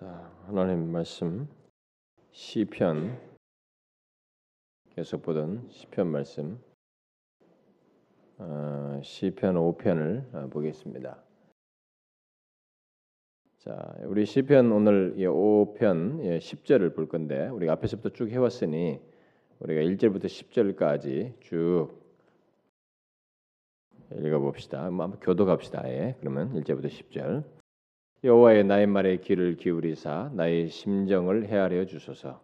자, 0.00 0.32
하나님 0.46 0.90
말씀 0.90 1.46
시편 2.30 3.20
계속 4.94 5.20
보던 5.20 5.68
시편 5.68 6.06
말씀 6.06 6.58
어, 8.38 8.98
시편 9.02 9.56
5편을 9.56 10.34
어, 10.34 10.48
보겠습니다. 10.48 11.22
자, 13.58 13.94
우리 14.04 14.24
시편 14.24 14.72
오늘 14.72 15.16
5편 15.16 16.38
10절을 16.38 16.96
볼 16.96 17.06
건데 17.06 17.48
우리가 17.48 17.74
앞에서부터 17.74 18.14
쭉 18.14 18.30
해왔으니 18.30 18.98
우리가 19.58 19.82
1절부터 19.82 20.24
10절까지 20.24 21.38
쭉 21.42 21.90
읽어봅시다. 24.14 24.82
한번 24.82 25.20
교도 25.20 25.44
갑시다. 25.44 25.82
예. 25.90 26.16
그러면 26.20 26.54
1절부터 26.54 26.88
10절. 26.88 27.59
여호와의 28.22 28.64
나의 28.64 28.86
말에 28.86 29.16
귀를 29.16 29.56
기울이사 29.56 30.32
나의 30.34 30.68
심정을 30.68 31.46
헤아려 31.46 31.86
주소서. 31.86 32.42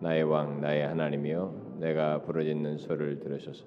나의 0.00 0.24
왕 0.24 0.60
나의 0.60 0.84
하나님이여 0.88 1.76
내가 1.78 2.22
부르짖는 2.22 2.78
소리를 2.78 3.20
들으소서. 3.20 3.64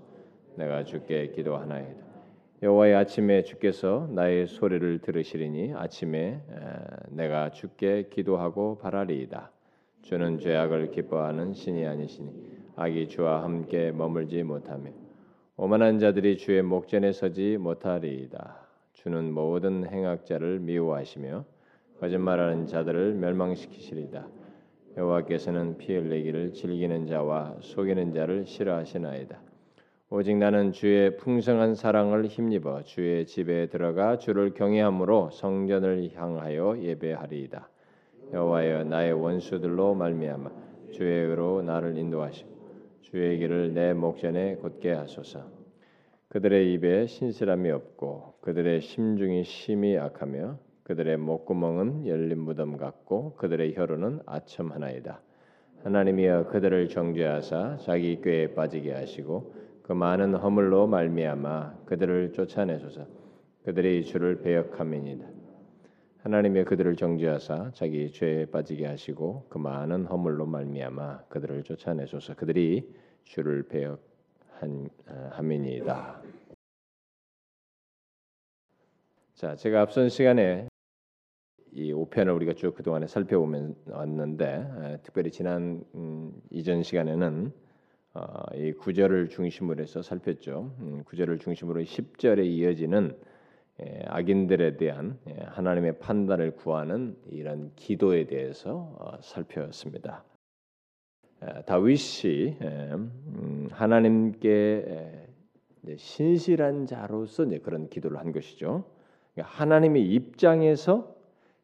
내가 0.57 0.83
주께 0.83 1.31
기도하나이다. 1.31 2.03
여호와의 2.61 2.95
아침에 2.95 3.43
주께서 3.43 4.09
나의 4.11 4.47
소리를 4.47 4.99
들으시리니 4.99 5.75
아침에 5.75 6.41
내가 7.07 7.51
주께 7.51 8.09
기도하고 8.09 8.77
바라리이다. 8.79 9.49
주는 10.01 10.39
죄악을 10.39 10.91
기뻐하는 10.91 11.53
신이 11.53 11.85
아니시니 11.85 12.33
악이 12.75 13.07
주와 13.07 13.43
함께 13.43 13.93
머물지 13.93 14.43
못하며 14.43 14.91
오만한 15.55 15.99
자들이 15.99 16.37
주의 16.37 16.61
목전에 16.61 17.13
서지 17.13 17.55
못하리이다. 17.57 18.65
주는 18.93 19.31
모든 19.31 19.85
행악자를 19.87 20.59
미워하시며 20.61 21.45
거짓말하는 21.99 22.67
자들을 22.67 23.13
멸망시키시리다. 23.15 24.27
여호와께서는 24.97 25.77
피 25.77 25.95
흘리기를 25.95 26.53
즐기는 26.53 27.07
자와 27.07 27.57
속이는 27.59 28.13
자를 28.13 28.45
싫어하시나이다. 28.45 29.41
오직 30.09 30.37
나는 30.37 30.71
주의 30.71 31.17
풍성한 31.17 31.75
사랑을 31.75 32.27
힘입어 32.27 32.83
주의 32.83 33.25
집에 33.25 33.67
들어가 33.67 34.17
주를 34.17 34.53
경외함으로 34.53 35.31
성전을 35.31 36.11
향하여 36.13 36.77
예배하리이다. 36.79 37.69
여호와여 38.31 38.83
나의 38.85 39.13
원수들로 39.13 39.95
말미암아 39.95 40.49
주의 40.91 41.25
의로 41.25 41.61
나를 41.61 41.97
인도하시고 41.97 42.49
주의 43.01 43.37
길을 43.39 43.73
내 43.73 43.93
목전에 43.93 44.55
곧게 44.55 44.91
하소서. 44.91 45.43
그들의 46.29 46.73
입에 46.73 47.07
신실함이 47.07 47.71
없고 47.71 48.35
그들의 48.41 48.81
심중이 48.81 49.43
심히 49.43 49.97
악하며 49.97 50.57
그들의 50.85 51.17
목구멍은 51.17 52.05
열린 52.05 52.39
무덤 52.39 52.77
같고 52.77 53.33
그들의 53.37 53.75
혀로는 53.75 54.19
아첨 54.27 54.71
하나이다. 54.71 55.19
하나님이여 55.83 56.47
그들을 56.49 56.89
정죄하사 56.89 57.77
자기 57.77 58.21
꾀에 58.21 58.53
빠지게 58.53 58.93
하시고 58.93 59.55
그 59.81 59.93
많은 59.93 60.35
허물로 60.35 60.85
말미암아 60.85 61.85
그들을 61.85 62.33
쫓아내소서. 62.33 63.07
그들의 63.63 64.03
주를 64.03 64.41
배역함이니이다. 64.41 65.27
하나님의 66.19 66.65
그들을 66.65 66.95
정죄하사 66.95 67.71
자기 67.73 68.11
죄에 68.11 68.45
빠지게 68.45 68.85
하시고 68.85 69.47
그 69.49 69.57
많은 69.57 70.05
허물로 70.05 70.45
말미암아 70.45 71.25
그들을 71.29 71.63
쫓아내소서. 71.63 72.35
그들이 72.35 72.93
주를 73.23 73.63
배역 73.67 74.03
함이니이다. 75.31 76.21
자, 79.33 79.55
제가 79.55 79.81
앞선 79.81 80.09
시간에 80.09 80.67
이 81.75 81.91
5편을 81.93 82.33
우리가 82.35 82.53
쭉 82.53 82.73
그동안에 82.73 83.05
살펴보면 83.05 83.75
왔는데 83.87 84.99
특별히 85.03 85.29
지난 85.29 85.83
음, 85.93 86.33
이전 86.49 86.83
시간에는 86.83 87.51
어, 88.13 88.43
이 88.55 88.71
구절을 88.71 89.27
중심으로 89.27 89.83
해서 89.83 90.01
살폈죠. 90.01 90.73
음, 90.79 91.03
구절을 91.03 91.37
중심으로 91.39 91.81
10절에 91.81 92.45
이어지는 92.45 93.17
예, 93.81 94.03
악인들에 94.07 94.77
대한 94.77 95.19
예, 95.27 95.33
하나님의 95.47 95.99
판단을 95.99 96.55
구하는 96.55 97.17
이런 97.29 97.73
기도에 97.75 98.25
대해서 98.25 98.95
어, 98.97 99.17
살펴봤습니다. 99.21 100.23
다윗이 101.67 102.57
음, 102.61 103.67
하나님께 103.69 105.27
신실한 105.97 106.87
자로서 106.87 107.45
그런 107.61 107.89
기도를 107.89 108.17
한 108.17 108.31
것이죠. 108.31 108.85
그러니까 109.33 109.55
하나님의 109.55 110.09
입장에서 110.09 111.14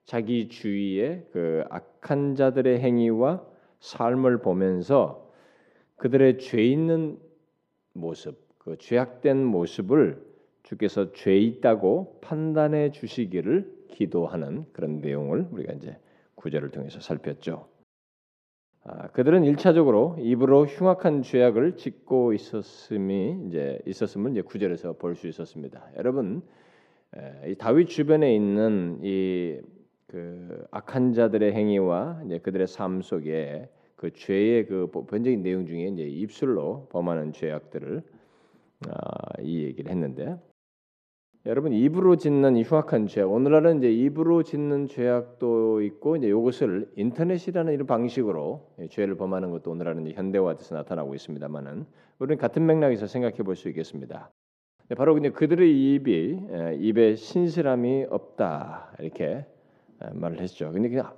자기 0.06 0.48
주위의 0.50 1.28
그 1.32 1.64
악한 1.70 2.36
자들의 2.36 2.80
행위와 2.80 3.44
삶을 3.80 4.42
보면서 4.42 5.32
그들의 5.98 6.40
죄 6.40 6.64
있는 6.64 7.20
모습, 7.94 8.38
그 8.58 8.78
죄악된 8.78 9.44
모습을 9.46 10.26
주께서 10.64 11.12
죄 11.14 11.38
있다고 11.38 12.20
판단해 12.22 12.92
주시기를 12.92 13.82
기도하는 13.90 14.66
그런 14.74 15.02
내용을 15.02 15.48
우리가 15.52 15.74
이제 15.74 15.98
구절을 16.36 16.70
통해서 16.72 17.00
살폈죠. 17.00 17.68
아, 18.84 19.08
그들은 19.10 19.44
일차적으로 19.44 20.18
입으로 20.20 20.66
흉악한 20.66 21.22
죄악을 21.22 21.78
짓고 21.78 22.34
있었음이 22.34 23.46
이제 23.48 23.80
있었음을 23.86 24.32
이제 24.32 24.42
구절에서 24.42 24.94
볼 24.94 25.16
수 25.16 25.28
있었습니다. 25.28 25.88
여러분, 25.98 26.42
에, 27.16 27.52
이 27.52 27.56
다윗 27.56 27.88
주변에 27.88 28.34
있는 28.34 29.00
이 29.04 29.60
그 30.12 30.66
악한 30.72 31.14
자들의 31.14 31.54
행위와 31.54 32.24
이제 32.26 32.38
그들의 32.40 32.68
삶 32.68 33.02
속에 33.02 33.70
그 33.96 34.12
죄의 34.12 34.66
그 34.66 34.88
보편적인 34.92 35.42
내용 35.42 35.66
중에 35.66 35.86
이제 35.88 36.04
입술로 36.04 36.90
범하는 36.92 37.32
죄악들을 37.32 38.04
아, 38.90 39.42
이 39.42 39.64
얘기를 39.64 39.90
했는데 39.90 40.38
여러분 41.46 41.72
입으로 41.72 42.18
짓는 42.18 42.58
이 42.58 42.64
흉악한 42.64 43.08
죄악 43.08 43.32
오늘날은 43.32 43.78
이제 43.78 43.90
입으로 43.90 44.44
짓는 44.44 44.88
죄악도 44.88 45.82
있고 45.82 46.18
이제 46.18 46.28
이것을 46.28 46.92
인터넷이라는 46.98 47.72
이런 47.74 47.88
방식으로 47.88 48.68
죄를 48.90 49.16
범하는 49.16 49.50
것도 49.52 49.72
오늘날은 49.72 50.12
현대화돼서 50.12 50.76
나타나고 50.76 51.16
있습니다만은 51.16 51.86
우리는 52.20 52.38
같은 52.38 52.66
맥락에서 52.66 53.08
생각해 53.08 53.38
볼 53.38 53.56
수 53.56 53.70
있겠습니다. 53.70 54.30
바로 54.98 55.14
그냥 55.14 55.32
그들의 55.32 55.72
입이 55.72 56.42
입에 56.82 57.16
신실함이 57.16 58.08
없다 58.10 58.92
이렇게 59.00 59.46
말을 60.14 60.40
했죠. 60.40 60.72
근데 60.72 60.90
그냥 60.90 61.14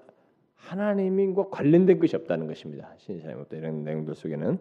하나님과 0.56 1.50
관련된 1.50 2.00
것이 2.00 2.16
없다는 2.16 2.48
것입니다. 2.48 2.94
신실함이 2.98 3.42
없다 3.42 3.58
이런 3.58 3.84
내용들 3.84 4.16
속에는. 4.16 4.58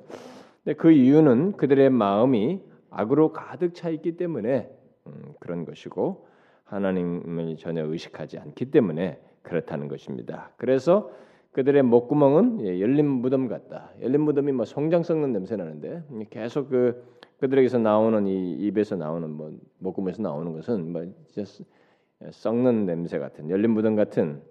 근데 0.64 0.76
그 0.76 0.90
이유는 0.90 1.52
그들의 1.52 1.90
마음이 1.90 2.60
악으로 2.90 3.32
가득 3.32 3.74
차 3.74 3.88
있기 3.88 4.16
때문에 4.16 4.70
음, 5.06 5.34
그런 5.40 5.64
것이고 5.64 6.26
하나님을 6.64 7.56
전혀 7.56 7.84
의식하지 7.84 8.38
않기 8.38 8.70
때문에 8.70 9.20
그렇다는 9.42 9.88
것입니다. 9.88 10.50
그래서 10.56 11.10
그들의 11.52 11.82
목구멍은 11.82 12.66
예, 12.66 12.80
열린 12.80 13.06
무덤 13.06 13.48
같다. 13.48 13.90
열린 14.00 14.22
무덤이 14.22 14.52
뭐 14.52 14.64
송장 14.64 15.02
썩는 15.02 15.32
냄새 15.32 15.56
나는데 15.56 16.02
계속 16.30 16.70
그 16.70 17.04
그들에게서 17.40 17.78
나오는 17.78 18.26
이 18.26 18.52
입에서 18.52 18.96
나오는 18.96 19.28
뭐 19.28 19.52
목구멍에서 19.78 20.22
나오는 20.22 20.52
것은 20.52 20.92
뭐 20.92 21.04
진짜 21.26 21.64
썩는 22.30 22.86
냄새 22.86 23.18
같은 23.18 23.50
열린 23.50 23.70
무덤 23.70 23.96
같은 23.96 24.42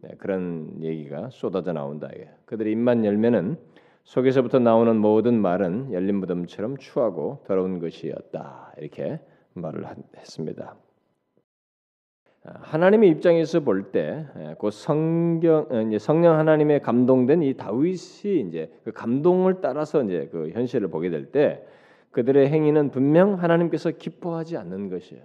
네, 0.00 0.10
그런 0.18 0.76
얘기가 0.80 1.30
쏟아져 1.30 1.72
나온다. 1.72 2.08
그들의 2.44 2.72
입만 2.72 3.04
열면은 3.04 3.56
속에서부터 4.04 4.58
나오는 4.58 4.96
모든 4.96 5.40
말은 5.40 5.92
열린 5.92 6.16
무덤처럼 6.16 6.76
추하고 6.78 7.44
더러운 7.46 7.78
것이었다. 7.78 8.72
이렇게 8.78 9.20
말을 9.54 9.84
했습니다. 10.16 10.76
아, 12.44 12.52
하나님의 12.60 13.10
입장에서 13.10 13.60
볼 13.60 13.90
때, 13.90 14.26
그 14.58 14.70
성경 14.70 15.66
어, 15.68 15.98
성령 15.98 16.38
하나님의 16.38 16.80
감동된 16.80 17.42
이 17.42 17.54
다윗이 17.54 18.48
이제 18.48 18.72
그 18.84 18.92
감동을 18.92 19.60
따라서 19.60 20.02
이제 20.02 20.28
그 20.30 20.50
현실을 20.50 20.88
보게 20.88 21.10
될 21.10 21.26
때, 21.32 21.66
그들의 22.12 22.48
행위는 22.48 22.90
분명 22.90 23.34
하나님께서 23.34 23.90
기뻐하지 23.90 24.56
않는 24.56 24.88
것이에요. 24.88 25.22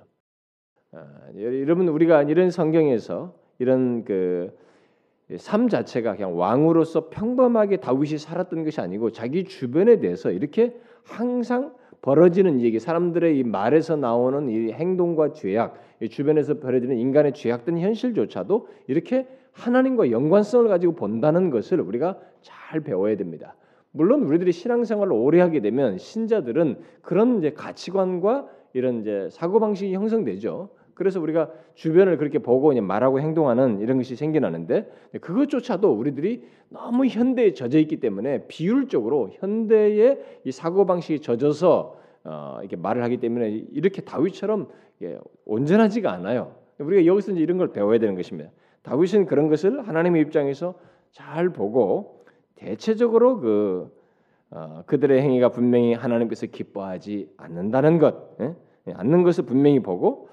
아, 0.96 1.08
여러분 1.36 1.88
우리가 1.88 2.22
이런 2.22 2.52
성경에서 2.52 3.34
이런 3.58 4.06
그삶 4.06 5.68
자체가 5.68 6.16
그냥 6.16 6.38
왕으로서 6.38 7.10
평범하게 7.10 7.78
다윗이 7.78 8.20
살았던 8.20 8.64
것이 8.64 8.80
아니고 8.80 9.12
자기 9.12 9.44
주변에 9.44 10.00
대해서 10.00 10.30
이렇게 10.30 10.80
항상 11.04 11.74
벌어지는 12.04 12.62
얘기, 12.62 12.80
사람들의 12.80 13.40
이 13.40 13.44
말에서 13.44 13.96
나오는 13.96 14.50
이 14.50 14.72
행동과 14.72 15.32
죄악, 15.32 15.82
이 16.00 16.10
주변에서 16.10 16.60
벌어지는 16.60 16.98
인간의 16.98 17.34
죄악된 17.34 17.80
현실조차도 17.80 18.68
이렇게 18.86 19.26
하나님과 19.54 20.12
연관성을 20.12 20.68
가지고 20.68 20.94
본다는 20.94 21.50
것을 21.50 21.80
우리가 21.80 22.20
잘 22.42 22.82
배워야 22.82 23.16
됩니다. 23.16 23.56
물론 23.92 24.24
우리들이 24.24 24.52
신앙생활을 24.52 25.12
오래 25.12 25.40
하게 25.40 25.60
되면 25.62 25.98
신자들은 25.98 26.78
그런 27.02 27.40
이제 27.40 27.52
가치관과 27.52 28.48
이런 28.74 29.02
이제 29.02 29.30
사고 29.32 29.60
방식이 29.60 29.94
형성되죠. 29.94 30.70
그래서 30.94 31.20
우리가 31.20 31.50
주변을 31.74 32.18
그렇게 32.18 32.40
보고 32.40 32.68
그냥 32.68 32.86
말하고 32.86 33.20
행동하는 33.20 33.80
이런 33.80 33.98
것이 33.98 34.16
생겨나는데 34.16 34.92
그것조차도 35.22 35.92
우리들이 35.92 36.44
너무 36.70 37.06
현대에 37.06 37.54
젖어 37.54 37.78
있기 37.80 38.00
때문에 38.00 38.46
비율적으로 38.48 39.30
현대의 39.34 40.20
이 40.44 40.52
사고 40.52 40.86
방식이 40.86 41.20
젖어서 41.20 41.98
어, 42.26 42.58
이렇게 42.62 42.76
말을 42.76 43.04
하기 43.04 43.18
때문에 43.18 43.50
이렇게 43.72 44.02
다윗처럼 44.02 44.70
예, 45.02 45.18
온전하지가 45.46 46.12
않아요. 46.12 46.56
우리가 46.80 47.06
여기서 47.06 47.34
이제 47.34 47.42
이런 47.42 47.58
걸 47.58 47.72
배워야 47.72 48.00
되는 48.00 48.16
것입니다. 48.16 48.50
다윗은 48.84 49.26
그런 49.26 49.50
것을 49.50 49.88
하나님의 49.88 50.22
입장에서 50.22 50.76
잘 51.12 51.50
보고 51.50 52.24
대체적으로 52.56 53.40
그 53.40 54.04
어, 54.52 54.84
그들의 54.86 55.20
행위가 55.22 55.50
분명히 55.50 55.94
하나님께서 55.94 56.46
기뻐하지 56.46 57.34
않는다는 57.38 57.98
것, 57.98 58.40
예? 58.40 58.56
예 58.88 58.94
않는 58.94 59.24
것을 59.24 59.46
분명히 59.46 59.80
보고 59.80 60.30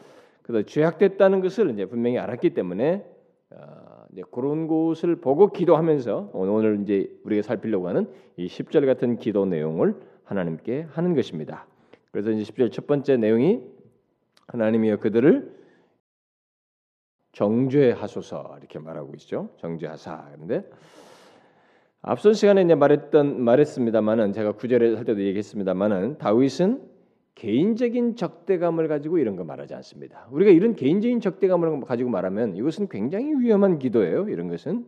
그래서 0.51 0.67
죄악됐다는 0.67 1.41
것을 1.41 1.71
이제 1.71 1.87
분명히 1.87 2.19
알았기 2.19 2.51
때문에 2.51 3.07
어, 3.51 4.05
이제 4.13 4.23
그런 4.31 4.67
곳을 4.67 5.17
보고 5.17 5.53
기도하면서 5.53 6.31
오늘 6.33 6.81
이제 6.83 7.09
우리가 7.25 7.43
살피려고 7.43 7.89
하는 7.89 8.09
이 8.37 8.49
10절 8.49 8.85
같은 8.87 9.17
기도 9.19 9.47
내용을 9.47 9.95
하나님께 10.25 10.89
하는 10.91 11.15
것입니다. 11.15 11.67
그래서 12.11 12.31
이제 12.33 12.51
10절 12.53 12.73
첫 12.73 12.87
번째 12.87 13.17
내용이 13.17 13.61
하나님이여 14.49 14.99
그들을 14.99 15.61
정죄하소서 17.33 18.57
이렇게 18.59 18.81
말하고 18.81 19.15
있죠. 19.15 19.51
정죄하사. 19.59 20.31
그런데 20.35 20.69
앞선 22.03 22.35
시간에 22.35 22.63
이제 22.63 22.75
말했던 22.75 23.41
말했습니다만은 23.41 24.33
제가 24.33 24.53
구절에 24.53 24.97
할 24.97 25.05
때도 25.05 25.23
얘기했습니다만은 25.23 26.19
다윗은 26.19 26.91
개인적인 27.35 28.17
적대감을 28.17 28.89
가지고 28.89 29.19
이런 29.19 29.37
거 29.37 29.45
말하지 29.45 29.75
않습니다. 29.75 30.29
우리가 30.31 30.51
이런 30.51 30.75
개인적인 30.75 31.21
적대감을 31.21 31.81
가지고 31.81 32.11
말하면 32.11 32.57
이것은 32.57 32.89
굉장히 32.89 33.35
위험한 33.35 33.79
기도예요. 33.79 34.29
이런 34.29 34.49
것은. 34.49 34.87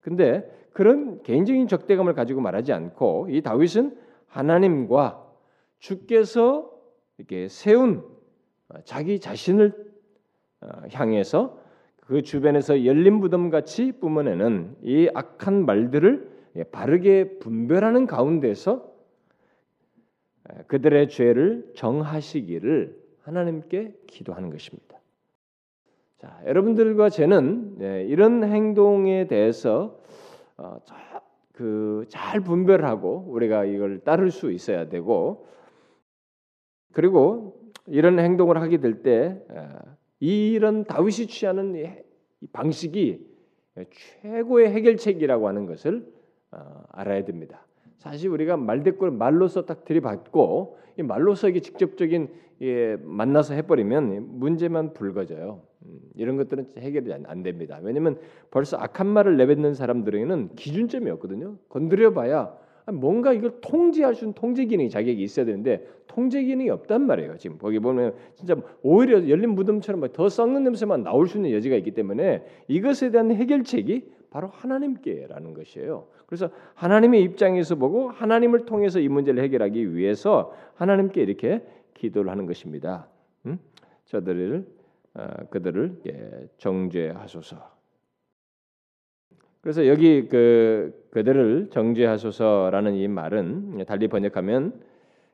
근데 0.00 0.50
그런 0.72 1.22
개인적인 1.22 1.68
적대감을 1.68 2.14
가지고 2.14 2.40
말하지 2.40 2.72
않고 2.72 3.28
이 3.30 3.42
다윗은 3.42 3.96
하나님과 4.26 5.24
주께서 5.78 6.70
이렇게 7.18 7.48
세운 7.48 8.04
자기 8.84 9.20
자신을 9.20 9.72
어, 10.60 10.68
향해서 10.92 11.58
그 12.00 12.22
주변에서 12.22 12.84
열린 12.84 13.14
무덤 13.14 13.50
같이 13.50 13.92
뿜어내는 13.92 14.76
이 14.82 15.08
악한 15.14 15.66
말들을 15.66 16.30
바르게 16.72 17.38
분별하는 17.38 18.06
가운데서 18.06 18.87
그들의 20.66 21.08
죄를 21.08 21.72
정하시기를 21.74 22.96
하나님께 23.22 23.94
기도하는 24.06 24.50
것입니다. 24.50 24.98
자, 26.18 26.40
여러분들과 26.46 27.10
저는 27.10 28.06
이런 28.08 28.42
행동에 28.44 29.26
대해서 29.28 29.98
어, 30.56 30.78
그잘 31.52 32.40
분별하고 32.40 33.26
우리가 33.28 33.64
이걸 33.64 34.00
따를 34.00 34.30
수 34.30 34.50
있어야 34.50 34.88
되고 34.88 35.46
그리고 36.92 37.60
이런 37.86 38.18
행동을 38.18 38.60
하게 38.60 38.78
될 38.78 39.02
때 39.02 39.40
이런 40.20 40.84
다윗이 40.84 41.26
취하는 41.28 42.02
방식이 42.52 43.26
최고의 44.22 44.72
해결책이라고 44.72 45.46
하는 45.46 45.66
것을 45.66 46.12
어, 46.50 46.82
알아야 46.90 47.24
됩니다. 47.24 47.67
사실 47.98 48.30
우리가 48.30 48.56
말대꾸를 48.56 49.12
말로서 49.12 49.66
딱 49.66 49.84
들이받고 49.84 50.78
이 50.98 51.02
말로서 51.02 51.48
이게 51.48 51.60
직접적인 51.60 52.28
예, 52.62 52.96
만나서 53.02 53.54
해버리면 53.54 54.38
문제만 54.38 54.94
불거져요. 54.94 55.60
음, 55.82 55.98
이런 56.16 56.36
것들은 56.36 56.66
해결이 56.78 57.12
안, 57.24 57.42
됩니다. 57.42 57.78
왜냐하면 57.82 58.18
벌써 58.50 58.76
악한 58.76 59.06
말을 59.06 59.36
내뱉는 59.36 59.74
사람들에게는 59.74 60.56
기준점이 60.56 61.08
없거든요. 61.10 61.56
건드려봐야 61.68 62.56
뭔가 62.92 63.32
이걸 63.32 63.60
통제할 63.60 64.14
수 64.14 64.24
있는 64.24 64.34
통제 64.34 64.64
기능이 64.64 64.90
자기에게 64.90 65.22
있어야 65.22 65.44
되는데 65.44 65.86
통제 66.06 66.42
기능이 66.42 66.70
없단 66.70 67.06
말이에요. 67.06 67.36
지금 67.36 67.58
거기 67.58 67.78
보면 67.78 68.14
진짜 68.34 68.56
오히려 68.82 69.28
열린 69.28 69.50
무덤처럼 69.50 70.08
더 70.12 70.28
썩는 70.28 70.64
냄새만 70.64 71.02
나올 71.02 71.28
수 71.28 71.36
있는 71.36 71.52
여지가 71.52 71.76
있기 71.76 71.92
때문에 71.92 72.44
이것에 72.66 73.10
대한 73.10 73.30
해결책이 73.30 74.17
바로 74.30 74.48
하나님께라는 74.48 75.54
것이에요. 75.54 76.06
그래서 76.26 76.50
하나님의 76.74 77.22
입장에서 77.22 77.76
보고 77.76 78.10
하나님을 78.10 78.66
통해서 78.66 79.00
이 79.00 79.08
문제를 79.08 79.42
해결하기 79.42 79.94
위해서 79.94 80.54
하나님께 80.74 81.22
이렇게 81.22 81.66
기도를 81.94 82.30
하는 82.30 82.46
것입니다. 82.46 83.08
음? 83.46 83.58
저들을 84.06 84.66
어, 85.14 85.26
그들을 85.50 86.00
예, 86.06 86.48
정죄하소서. 86.58 87.78
그래서 89.60 89.86
여기 89.86 90.28
그 90.28 91.08
그들을 91.10 91.70
정죄하소서라는 91.70 92.94
이 92.94 93.08
말은 93.08 93.84
달리 93.86 94.08
번역하면 94.08 94.80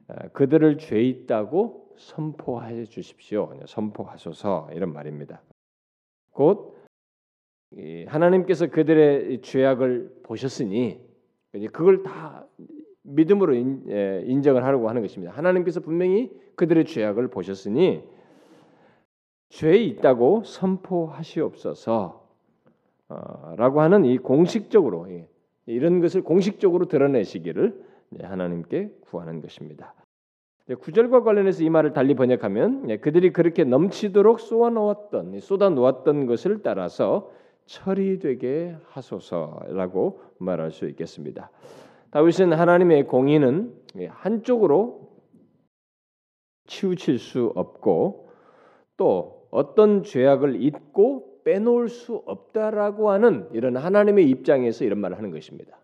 어, 0.08 0.14
그들을 0.32 0.78
죄 0.78 1.02
있다고 1.02 1.94
선포해 1.98 2.84
주십시오. 2.84 3.52
선포하소서 3.66 4.70
이런 4.72 4.92
말입니다. 4.92 5.42
곧 6.30 6.73
하나님께서 8.06 8.68
그들의 8.68 9.40
죄악을 9.42 10.20
보셨으니 10.22 11.00
그걸 11.72 12.02
다 12.02 12.46
믿음으로 13.02 13.56
예, 13.90 14.22
인정을 14.26 14.64
하려고 14.64 14.88
하는 14.88 15.02
것입니다. 15.02 15.32
하나님께서 15.32 15.80
분명히 15.80 16.30
그들의 16.56 16.86
죄악을 16.86 17.28
보셨으니 17.28 18.02
죄 19.50 19.76
있다고 19.76 20.42
선포하시옵소서. 20.44 22.24
어, 23.08 23.54
라고 23.56 23.82
하는 23.82 24.04
이 24.04 24.18
공식적으로 24.18 25.06
이런 25.66 26.00
것을 26.00 26.22
공식적으로 26.22 26.86
드러내시기를 26.86 27.84
하나님께 28.20 28.90
구하는 29.02 29.42
것입니다. 29.42 29.94
구절과 30.80 31.22
관련해서 31.22 31.62
이 31.62 31.68
말을 31.68 31.92
달리 31.92 32.14
번역하면 32.14 33.00
그들이 33.00 33.32
그렇게 33.32 33.64
넘치도록 33.64 34.40
쏟아 34.40 34.70
놓았던 34.70 35.40
쏟아 35.40 35.68
놓았던 35.68 36.26
것을 36.26 36.62
따라서 36.62 37.30
처리되게 37.66 38.76
하소서라고 38.86 40.20
말할 40.38 40.70
수 40.70 40.88
있겠습니다. 40.88 41.50
다윗은 42.10 42.52
하나님의 42.52 43.06
공의는 43.06 43.74
한쪽으로 44.08 45.10
치우칠 46.66 47.18
수 47.18 47.52
없고 47.54 48.28
또 48.96 49.48
어떤 49.50 50.02
죄악을 50.02 50.62
잊고 50.62 51.42
빼놓을 51.44 51.88
수 51.88 52.22
없다라고 52.26 53.10
하는 53.10 53.48
이런 53.52 53.76
하나님의 53.76 54.28
입장에서 54.30 54.84
이런 54.84 54.98
말을 55.00 55.18
하는 55.18 55.30
것입니다. 55.30 55.78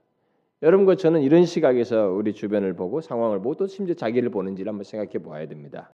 여러분과 0.63 0.97
저는 0.97 1.23
이런 1.23 1.45
시각에서 1.45 2.11
우리 2.11 2.35
주변을 2.35 2.75
보고 2.75 3.01
상황을 3.01 3.39
보고 3.39 3.55
또 3.57 3.67
심지어 3.67 3.95
자기를 3.95 4.31
보는지를 4.31 4.71
한번 4.71 4.85
생각해 4.85 5.19
보아야 5.19 5.47
됩니다. 5.47 5.93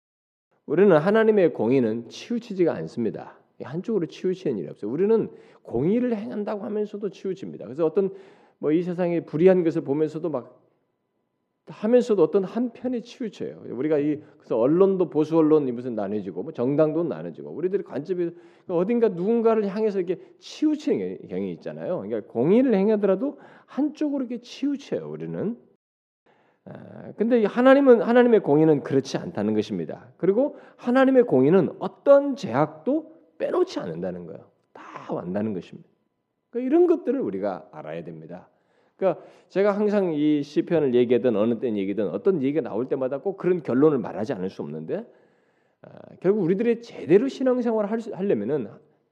우리는 0.66 0.96
하나님의 0.96 1.54
공의는 1.54 2.10
치우치지가 2.10 2.74
않습니다. 2.76 3.41
한쪽으로 3.64 4.06
치우치는 4.08 4.58
일이 4.58 4.68
없어요. 4.68 4.92
우리는 4.92 5.30
공의를 5.64 6.16
행한다고 6.16 6.64
하면서도 6.64 7.10
치우칩니다. 7.10 7.66
그래서 7.66 7.86
어떤 7.86 8.12
뭐 8.60 8.72
이 8.72 8.84
세상에 8.84 9.22
불의한 9.22 9.64
것을 9.64 9.82
보면서도 9.82 10.30
막 10.30 10.62
하면서도 11.68 12.22
어떤 12.22 12.44
한편에 12.44 13.02
치우쳐요. 13.02 13.64
우리가 13.70 13.98
이 13.98 14.22
그래서 14.38 14.58
언론도 14.58 15.10
보수 15.10 15.38
언론이 15.38 15.72
무슨 15.72 15.96
나눠지고 15.96 16.44
뭐 16.44 16.52
정당도 16.54 17.04
나눠지고 17.04 17.50
우리들의 17.50 17.86
관점이 17.86 18.32
어딘가 18.68 19.10
누군가를 19.10 19.68
향해서 19.68 20.00
이렇게 20.00 20.22
치우치는 20.40 21.28
경향이 21.28 21.52
있잖아요. 21.54 22.02
그러니까 22.02 22.32
공의를 22.32 22.74
행하더라도 22.76 23.40
한쪽으로 23.66 24.26
이렇게 24.26 24.42
치우쳐요. 24.42 25.10
우리는. 25.10 25.58
아, 26.66 27.14
근데 27.18 27.44
하나님은 27.46 28.02
하나님의 28.02 28.42
공의는 28.42 28.84
그렇지 28.84 29.18
않다는 29.18 29.54
것입니다. 29.56 30.12
그리고 30.18 30.58
하나님의 30.78 31.24
공의는 31.24 31.72
어떤 31.80 32.36
제약도 32.36 33.21
빼놓지 33.42 33.80
않는다는 33.80 34.28
거예요. 34.28 34.46
다 34.72 35.12
완다는 35.12 35.54
것입니다. 35.54 35.90
그러니까 36.52 36.68
이런 36.68 36.86
것들을 36.86 37.20
우리가 37.20 37.68
알아야 37.72 38.04
됩니다. 38.04 38.48
그러니까 38.96 39.24
제가 39.50 39.72
항상 39.72 40.14
이 40.14 40.44
시편을 40.44 40.94
얘기하든 40.94 41.36
어느 41.36 41.60
때 41.60 41.76
얘기든 41.76 42.10
어떤 42.10 42.44
얘기가 42.44 42.62
나올 42.62 42.88
때마다 42.88 43.18
꼭 43.18 43.38
그런 43.38 43.64
결론을 43.64 43.98
말하지 43.98 44.34
않을 44.34 44.52
수 44.52 44.62
없는데 44.62 45.12
아, 45.82 45.90
결국 46.20 46.44
우리들이 46.44 46.84
제대로 46.84 47.28
신앙생활을 47.28 47.90
하려면은 48.14 48.70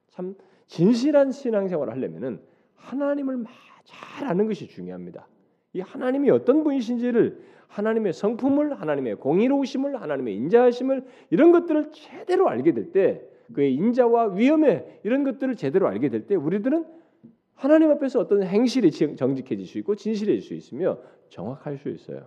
참 0.09 0.35
진실한 0.67 1.31
신앙생활을 1.31 1.91
하려면은 1.91 2.39
하나님을 2.75 3.45
잘 3.83 4.27
아는 4.27 4.45
것이 4.45 4.67
중요합니다. 4.67 5.27
이 5.73 5.81
하나님이 5.81 6.29
어떤 6.29 6.63
분이신지를 6.63 7.41
하나님의 7.67 8.13
성품을 8.13 8.79
하나님의 8.79 9.15
공의로우심을 9.15 9.99
하나님의 9.99 10.35
인자하심을 10.35 11.05
이런 11.31 11.51
것들을 11.51 11.91
제대로 11.91 12.47
알게 12.47 12.73
될 12.73 12.91
때 12.91 13.23
그의 13.53 13.73
인자와 13.73 14.27
위험에 14.33 15.01
이런 15.03 15.23
것들을 15.23 15.55
제대로 15.55 15.87
알게 15.87 16.09
될 16.09 16.27
때 16.27 16.35
우리들은 16.35 16.85
하나님 17.55 17.91
앞에서 17.91 18.19
어떤 18.19 18.43
행실이 18.43 18.91
정직해질 19.17 19.65
수 19.65 19.77
있고 19.79 19.95
진실해질 19.95 20.41
수 20.41 20.53
있으며 20.53 20.97
정확할 21.29 21.77
수 21.77 21.89
있어요. 21.89 22.25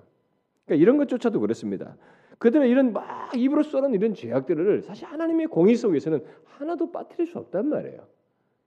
그러니까 0.67 0.83
이런 0.83 0.99
것조차도 0.99 1.41
그렇습니다. 1.41 1.97
그들의 2.39 2.69
이런 2.69 2.93
막 2.93 3.31
입으로 3.37 3.63
쏘는 3.63 3.95
이런 3.95 4.15
죄악들을 4.15 4.83
사실 4.83 5.07
하나님의 5.07 5.47
공의 5.47 5.77
속에서는 5.77 6.23
하나도 6.45 6.93
빠뜨릴 6.93 7.27
수 7.27 7.39
없단 7.39 7.69
말이에요. 7.69 8.01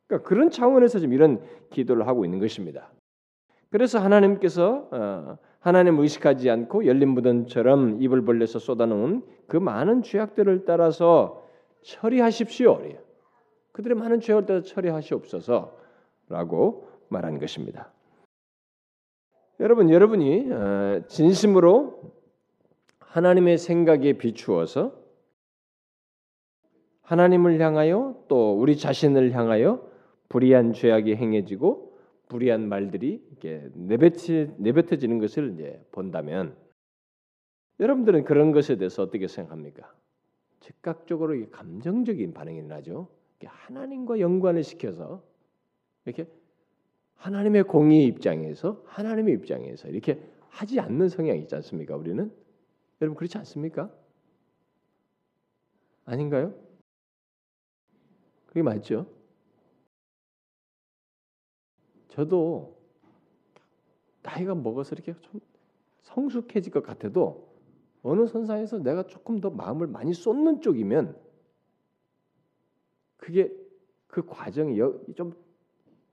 그러니까 0.08 0.28
그런 0.28 0.50
차원에서 0.50 1.00
지금 1.00 1.14
이런 1.14 1.42
기도를 1.70 2.08
하고 2.08 2.26
있는 2.26 2.40
것입니다. 2.40 2.92
그래서 3.70 4.00
하나님께서 4.00 4.88
어, 4.92 5.38
하나님 5.60 6.00
의식하지 6.00 6.50
않고 6.50 6.86
열린 6.86 7.10
무덤처럼 7.10 8.02
입을 8.02 8.24
벌려서 8.24 8.60
쏟아놓은 8.60 9.24
그 9.48 9.58
많은 9.58 10.02
죄악들을 10.04 10.66
따라서 10.66 11.45
처리하십시오. 11.86 12.82
그들의 13.72 13.98
많은 13.98 14.20
죄악을 14.20 14.46
따라 14.46 14.62
처리하시옵소서라고 14.62 16.90
말한 17.10 17.40
것입니다. 17.40 17.92
여러분, 19.60 19.90
여러분이 19.90 20.52
어, 20.52 21.02
진심으로 21.08 22.14
하나님의 23.00 23.58
생각에 23.58 24.14
비추어서 24.14 25.04
하나님을 27.04 27.60
향하여 27.62 28.26
또 28.28 28.60
우리 28.60 28.78
자신을 28.78 29.32
향하여 29.32 29.90
불의한 30.28 30.74
죄악이 30.74 31.16
행해지고 31.16 31.98
불의한 32.28 32.68
말들이 32.68 33.24
이렇게 33.30 33.70
내뱉지, 33.76 34.56
내뱉어지는 34.58 35.20
것을 35.20 35.54
이제 35.54 35.86
본다면 35.92 36.58
여러분들은 37.80 38.24
그런 38.24 38.52
것에 38.52 38.78
대해서 38.78 39.04
어떻게 39.04 39.28
생각합니까? 39.28 39.94
즉각적으로 40.66 41.50
감정적인 41.52 42.34
반응이 42.34 42.64
나죠. 42.64 43.08
하나님과 43.46 44.20
연관을 44.20 44.64
시켜서 44.64 45.24
이렇게 46.06 46.28
하나님의 47.16 47.64
공의 47.64 48.06
입장에서 48.06 48.82
하나님의 48.88 49.36
입장에서 49.36 49.88
이렇게 49.88 50.20
하지 50.50 50.80
않는 50.80 51.10
성향이 51.10 51.42
있지 51.42 51.54
않습니까? 51.56 51.96
우리는 51.96 52.34
여러분 53.00 53.16
그렇지 53.16 53.38
않습니까? 53.38 53.94
아닌가요? 56.06 56.56
그게 58.48 58.64
맞죠? 58.64 59.06
저도 62.08 62.76
나이가 64.24 64.56
먹어서 64.56 64.96
이렇게 64.96 65.14
좀 65.22 65.40
성숙해질 66.02 66.72
것 66.72 66.82
같아도 66.82 67.55
어느 68.06 68.28
선상에서 68.28 68.80
내가 68.80 69.04
조금 69.08 69.42
더 69.42 69.50
마음을 69.50 69.88
많이 69.88 70.14
쏟는 70.14 70.62
쪽이면 70.62 71.18
그게 73.18 73.52
그 74.08 74.24
과정이 74.26 74.78
좀 75.16 75.34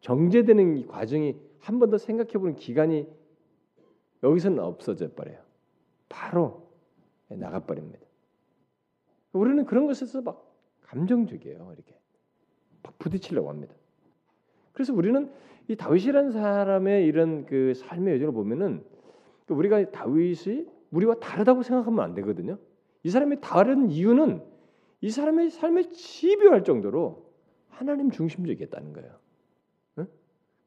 정제되는 0.01 0.79
이 0.79 0.87
과정이 0.87 1.37
한 1.61 1.79
번 1.79 1.91
더 1.91 1.99
생각해보는 1.99 2.57
기간이 2.57 3.07
여기서는 4.23 4.59
없어져 4.59 5.13
버려요. 5.13 5.39
바로 6.09 6.67
나가버립니다. 7.29 8.01
우리는 9.33 9.65
그런 9.67 9.87
것에서 9.87 10.23
막 10.23 10.51
감정적이에요. 10.83 11.73
이렇게 11.75 11.95
막 12.83 12.99
부딪히려고 12.99 13.51
합니다. 13.51 13.75
그래서 14.73 14.95
우리는 14.95 15.31
이 15.69 15.77
다윗이라는 15.77 16.33
사람의 16.33 17.07
이런 17.07 17.45
그 17.45 17.75
삶의 17.75 18.15
여정을 18.15 18.33
보면은 18.33 18.85
우리가 19.49 19.91
다윗이 19.91 20.67
우리와 20.93 21.15
다르다고 21.17 21.63
생각하면 21.63 22.01
안 22.01 22.15
되거든요. 22.15 22.59
이 23.03 23.11
사람이 23.11 23.39
다른 23.41 23.91
이유는 23.91 24.43
이 25.01 25.11
사람의 25.11 25.51
삶에 25.51 25.91
집요할 25.91 26.63
정도로 26.63 27.27
하나님 27.69 28.11
중심적이었다는 28.11 28.93
거예요. 28.93 29.11
응? 29.99 30.07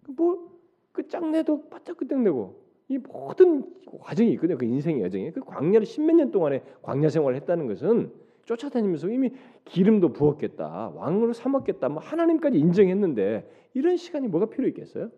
뭐그 0.07 1.07
짱내도 1.07 1.69
바짝 1.69 1.97
끄덕내고 1.97 2.65
이 2.89 2.97
모든 2.97 3.73
과정이 3.99 4.31
있거든요. 4.33 4.57
그 4.57 4.65
인생의 4.65 5.03
여정에 5.03 5.31
그 5.31 5.41
광야를 5.41 5.85
십몇 5.85 6.15
년 6.15 6.31
동안에 6.31 6.63
광야 6.81 7.09
생활을 7.09 7.35
했다는 7.37 7.67
것은 7.67 8.11
쫓아다니면서 8.45 9.09
이미 9.09 9.31
기름도 9.63 10.13
부었겠다, 10.13 10.91
왕으로 10.93 11.33
삼았겠다, 11.33 11.89
뭐 11.89 12.01
하나님까지 12.01 12.59
인정했는데 12.59 13.49
이런 13.73 13.97
시간이 13.97 14.27
뭐가 14.27 14.47
필요 14.47 14.67
있겠어요? 14.67 15.09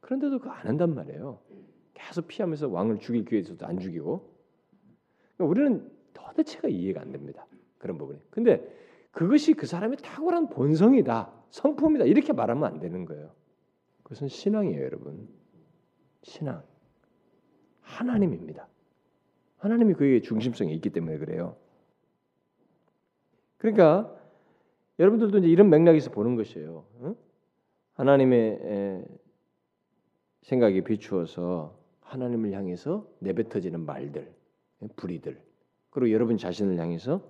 그런데도 0.00 0.38
그거 0.38 0.50
안 0.50 0.66
한단 0.66 0.94
말이에요. 0.94 1.38
계속 1.96 2.28
피하면서 2.28 2.68
왕을 2.68 2.98
죽일 2.98 3.24
기회에서도 3.24 3.64
안 3.66 3.78
죽이고 3.78 4.30
그러니까 5.36 5.50
우리는 5.50 5.90
도대체가 6.12 6.68
이해가 6.68 7.00
안 7.00 7.10
됩니다. 7.10 7.46
그런 7.78 7.96
부분이. 7.96 8.20
근데 8.30 8.62
그것이 9.10 9.54
그 9.54 9.66
사람의 9.66 9.98
탁월한 9.98 10.50
본성이다, 10.50 11.32
성품이다 11.50 12.04
이렇게 12.04 12.32
말하면 12.32 12.64
안 12.64 12.80
되는 12.80 13.04
거예요. 13.06 13.32
그것은 14.02 14.28
신앙이에요, 14.28 14.82
여러분. 14.84 15.28
신앙. 16.22 16.62
하나님입니다. 17.80 18.68
하나님이 19.58 19.94
그의 19.94 20.22
중심성이 20.22 20.74
있기 20.74 20.90
때문에 20.90 21.18
그래요. 21.18 21.56
그러니까 23.56 24.14
여러분들도 24.98 25.38
이제 25.38 25.48
이런 25.48 25.70
맥락에서 25.70 26.10
보는 26.10 26.36
것이에요. 26.36 26.84
응? 27.02 27.16
하나님의 27.94 29.06
생각에 30.42 30.82
비추어서 30.82 31.85
하나님을 32.06 32.52
향해서 32.52 33.06
내뱉어지는 33.18 33.80
말들, 33.80 34.32
불의들, 34.96 35.40
그리고 35.90 36.12
여러분 36.12 36.36
자신을 36.36 36.78
향해서 36.78 37.20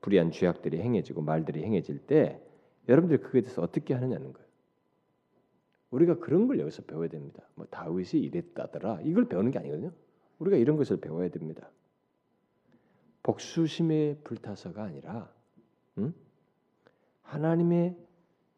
불의한 0.00 0.30
죄악들이 0.30 0.80
행해지고 0.80 1.22
말들이 1.22 1.62
행해질 1.64 2.06
때 2.06 2.40
여러분들 2.88 3.20
그에 3.20 3.40
대해서 3.40 3.62
어떻게 3.62 3.94
하느냐는 3.94 4.32
거예요. 4.32 4.48
우리가 5.90 6.18
그런 6.18 6.46
걸 6.46 6.60
여기서 6.60 6.82
배워야 6.82 7.08
됩니다. 7.08 7.42
뭐 7.54 7.66
다윗이 7.66 8.22
이랬다더라 8.22 9.00
이걸 9.02 9.28
배우는 9.28 9.50
게 9.50 9.58
아니거든요. 9.58 9.92
우리가 10.38 10.56
이런 10.56 10.76
것을 10.76 11.00
배워야 11.00 11.28
됩니다. 11.30 11.68
복수심에 13.22 14.18
불타서가 14.24 14.82
아니라 14.82 15.32
음? 15.98 16.14
하나님의 17.22 17.96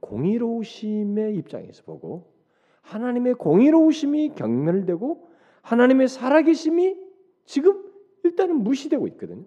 공의로우심의 0.00 1.36
입장에서 1.36 1.82
보고 1.84 2.31
하나님의 2.82 3.34
공의로우심이 3.34 4.34
경멸되고 4.34 5.28
하나님의 5.62 6.08
살아계심이 6.08 6.96
지금 7.44 7.82
일단은 8.24 8.62
무시되고 8.62 9.06
있거든요. 9.08 9.44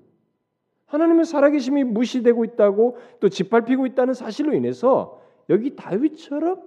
하나님의 0.87 1.25
살아계심이 1.25 1.83
무시되고 1.83 2.45
있다고 2.45 2.97
또 3.19 3.29
짓밟히고 3.29 3.85
있다는 3.87 4.13
사실로 4.13 4.53
인해서 4.53 5.21
여기 5.49 5.75
다윗처럼 5.75 6.61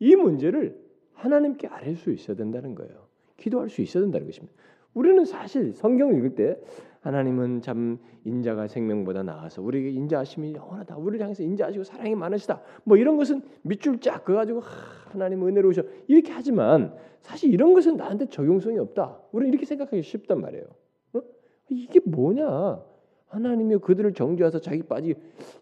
이 0.00 0.16
문제를 0.16 0.78
하나님께 1.14 1.68
아뢰 1.68 1.94
수 1.94 2.10
있어야 2.10 2.36
된다는 2.36 2.74
거예요. 2.74 3.08
기도할 3.36 3.68
수 3.68 3.82
있어야 3.82 4.02
된다는 4.02 4.26
것입니다. 4.26 4.54
우리는 4.94 5.24
사실 5.24 5.72
성경을 5.72 6.16
읽을 6.18 6.34
때 6.34 6.58
하나님은 7.00 7.62
참 7.62 7.98
인자가 8.24 8.66
생명보다 8.66 9.22
나아서 9.22 9.62
우리에게 9.62 9.90
인자하심이 9.90 10.54
영원하다. 10.54 10.96
우리를 10.96 11.22
향해서 11.22 11.42
인자하시고 11.42 11.84
사랑이 11.84 12.14
많으시다. 12.14 12.60
뭐 12.84 12.96
이런 12.96 13.16
것은 13.16 13.42
밑줄 13.62 14.00
쫙 14.00 14.24
그어 14.24 14.36
가지고 14.36 14.60
하나님 15.10 15.46
은혜로우셔 15.46 15.82
이렇게 16.08 16.32
하지만 16.32 16.94
사실 17.20 17.52
이런 17.52 17.74
것은 17.74 17.96
나한테 17.96 18.26
적용성이 18.26 18.78
없다. 18.78 19.20
우리는 19.32 19.52
이렇게 19.52 19.64
생각하기 19.66 20.02
쉽단 20.02 20.40
말이에요. 20.40 20.64
어? 21.14 21.20
이게 21.68 22.00
뭐냐? 22.04 22.82
하나님이 23.28 23.76
그들을 23.78 24.14
정죄해서 24.14 24.60
자기 24.60 24.82
빠지 24.82 25.14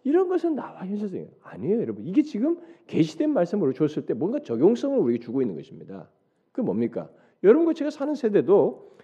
이런 0.03 0.29
것은 0.29 0.55
나와 0.55 0.85
현실성이 0.85 1.27
아니에요, 1.43 1.81
여러분. 1.81 2.05
이게 2.05 2.21
지금 2.21 2.57
계시된 2.87 3.31
말씀으로 3.31 3.73
줬을 3.73 4.05
때 4.05 4.13
뭔가 4.13 4.39
적용성을 4.39 4.97
우리에게 4.97 5.23
주고 5.23 5.41
있는 5.41 5.55
것입니다. 5.55 6.09
그 6.53 6.61
뭡니까? 6.61 7.09
여러분과 7.43 7.73
제가 7.73 7.89
사는 7.91 8.15
세대도 8.15 8.96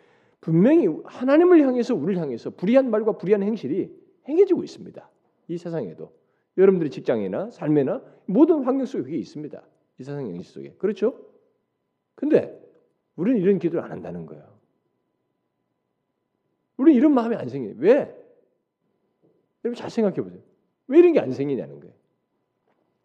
분명히 0.43 0.87
하나님을 1.05 1.65
향해서 1.65 1.95
우리를 1.95 2.21
향해서 2.21 2.49
불의한 2.49 2.91
말과 2.91 3.13
불의한 3.13 3.43
행실이 3.43 3.89
행해지고 4.27 4.65
있습니다. 4.65 5.09
이 5.47 5.57
세상에도 5.57 6.13
여러분들의 6.57 6.91
직장이나 6.91 7.49
삶이나 7.49 8.03
모든 8.25 8.63
환경 8.65 8.85
속에 8.85 9.15
있습니다. 9.15 9.63
이 9.99 10.03
세상 10.03 10.27
현실 10.27 10.43
속에 10.43 10.73
그렇죠? 10.77 11.17
근데 12.15 12.61
우리는 13.15 13.39
이런 13.39 13.57
기도를 13.57 13.85
안 13.85 13.91
한다는 13.93 14.25
거예요. 14.25 14.43
우리는 16.75 16.97
이런 16.97 17.13
마음이 17.13 17.37
안 17.37 17.47
생겨요. 17.47 17.75
왜? 17.77 18.13
여러분 19.63 19.75
잘 19.75 19.89
생각해 19.89 20.21
보세요. 20.21 20.41
왜 20.87 20.99
이런 20.99 21.13
게 21.13 21.21
안 21.21 21.31
생기냐는 21.31 21.79
거예요. 21.79 21.95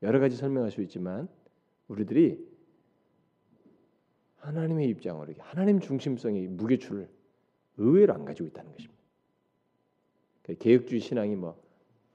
여러 0.03 0.19
가지 0.19 0.35
설명할 0.35 0.73
수 0.73 0.83
있지만 0.83 1.29
우리들이 1.87 2.45
하나님의 4.39 4.89
입장으로 4.89 5.33
하나님 5.39 5.79
중심성의 5.79 6.49
무게추를 6.49 7.09
의외로 7.79 8.13
안 8.15 8.25
가지고 8.25 8.49
있다는 8.49 8.73
것입니다. 8.73 8.99
그러니까 10.43 10.63
개혁주의 10.63 11.01
신앙이 11.01 11.37
뭐 11.37 11.61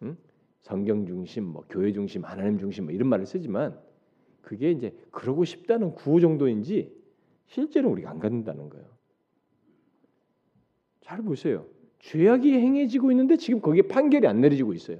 응? 0.03 0.17
성경 0.62 1.05
중심, 1.05 1.46
뭐 1.46 1.65
교회 1.70 1.91
중심, 1.91 2.24
하나님 2.24 2.60
중심 2.60 2.86
뭐 2.86 2.93
이런 2.93 3.08
말을 3.10 3.25
쓰지만 3.25 3.79
그게 4.41 4.72
이제 4.72 4.96
그러고 5.12 5.46
싶다는 5.46 5.93
구호 5.93 6.20
정도인지 6.20 6.91
실제로 7.48 7.89
우리가 7.91 8.10
안 8.10 8.20
갖는다는 8.20 8.70
거예요. 8.70 8.86
잘 11.01 11.22
보세요. 11.22 11.65
죄악이 12.00 12.53
행해지고 12.53 13.12
있는데 13.12 13.38
지금 13.38 13.62
거기에 13.62 13.84
판결이 13.84 14.27
안 14.27 14.41
내려지고 14.41 14.74
있어요. 14.74 15.00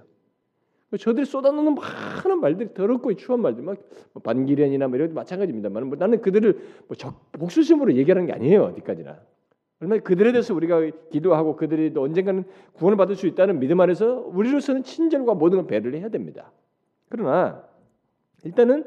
저들이 0.98 1.26
쏟아놓는 1.26 1.76
많은 1.76 2.40
말들이 2.40 2.74
더럽고 2.74 3.14
추한 3.16 3.42
말들, 3.42 3.64
막뭐 3.64 4.22
반기련이나 4.24 4.88
뭐 4.88 4.98
이런 4.98 5.14
마찬가지입니다만, 5.14 5.88
뭐 5.88 5.98
나는 5.98 6.22
그들을 6.22 6.84
뭐 6.88 6.96
적, 6.96 7.32
복수심으로 7.32 7.96
얘기하는 7.96 8.28
게 8.28 8.34
아니에요 8.34 8.64
어디까지나. 8.66 9.20
얼마나 9.84 10.02
그들에 10.02 10.32
대해서 10.32 10.54
우리가 10.54 10.80
기도하고 11.12 11.58
그들이 11.58 11.94
또 11.94 12.04
언젠가는 12.04 12.46
구원을 12.74 12.96
받을 12.96 13.16
수 13.16 13.28
있다는 13.28 13.60
믿음 13.60 13.82
안에서 13.82 14.22
우리로서는 14.28 14.84
친절과 14.84 15.34
모든 15.34 15.58
걸 15.60 15.68
배를 15.68 15.94
해야 15.96 16.08
됩니다. 16.08 16.52
그러나 17.10 17.64
일단은 18.46 18.86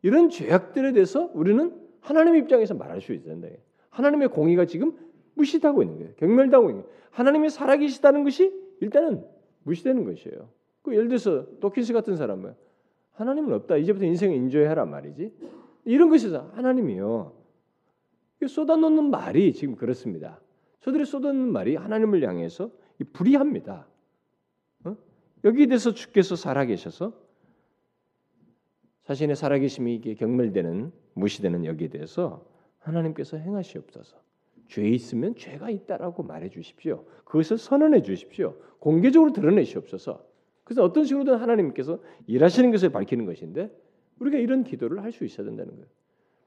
이런 0.00 0.30
죄악들에 0.30 0.92
대해서 0.92 1.30
우리는 1.34 1.74
하나님의 2.00 2.40
입장에서 2.42 2.74
말할 2.74 3.02
수 3.02 3.12
있어야 3.12 3.34
된다. 3.34 3.48
하나님의 3.90 4.28
공의가 4.28 4.64
지금 4.64 4.96
무시하고 5.34 5.82
있는 5.82 5.98
거예요. 5.98 6.12
경멸당하고 6.16 6.70
있는 6.70 6.82
거예요. 6.82 6.96
하나님이 7.10 7.50
살아계시다는 7.50 8.24
것이 8.24 8.52
일단은 8.80 9.24
무시되는 9.64 10.04
것이에요. 10.04 10.48
그 10.82 10.94
예를 10.94 11.08
들어서 11.08 11.44
도키스 11.60 11.92
같은 11.92 12.16
사람은 12.16 12.54
하나님은 13.12 13.52
없다. 13.52 13.76
이제부터 13.76 14.06
인생을 14.06 14.34
인조해라 14.36 14.86
말이지. 14.86 15.30
이런 15.84 16.08
것에서 16.08 16.50
하나님이요. 16.54 17.37
쏟아놓는 18.46 19.10
말이 19.10 19.52
지금 19.52 19.74
그렇습니다. 19.76 20.40
저들이 20.80 21.04
쏟아놓는 21.04 21.52
말이 21.52 21.74
하나님을 21.76 22.26
향해서 22.26 22.70
불의합니다. 23.12 23.86
어? 24.84 24.96
여기에 25.44 25.66
대해서 25.66 25.92
주께서 25.92 26.36
살아계셔서 26.36 27.12
자신의 29.04 29.36
살아계심이 29.36 30.00
경멸되는 30.18 30.92
무시되는 31.14 31.64
여기에 31.64 31.88
대해서 31.88 32.46
하나님께서 32.78 33.36
행하시옵소서. 33.38 34.16
죄 34.68 34.86
있으면 34.86 35.34
죄가 35.34 35.70
있다라고 35.70 36.22
말해 36.22 36.50
주십시오. 36.50 37.04
그것을 37.24 37.56
선언해 37.56 38.02
주십시오. 38.02 38.54
공개적으로 38.78 39.32
드러내시옵소서. 39.32 40.24
그래서 40.62 40.84
어떤 40.84 41.04
식으로든 41.04 41.36
하나님께서 41.38 41.98
일하시는 42.26 42.70
것을 42.70 42.90
밝히는 42.90 43.24
것인데 43.24 43.70
우리가 44.18 44.36
이런 44.36 44.64
기도를 44.64 45.02
할 45.02 45.10
수 45.10 45.24
있어야 45.24 45.46
된다는 45.46 45.72
거예요. 45.72 45.86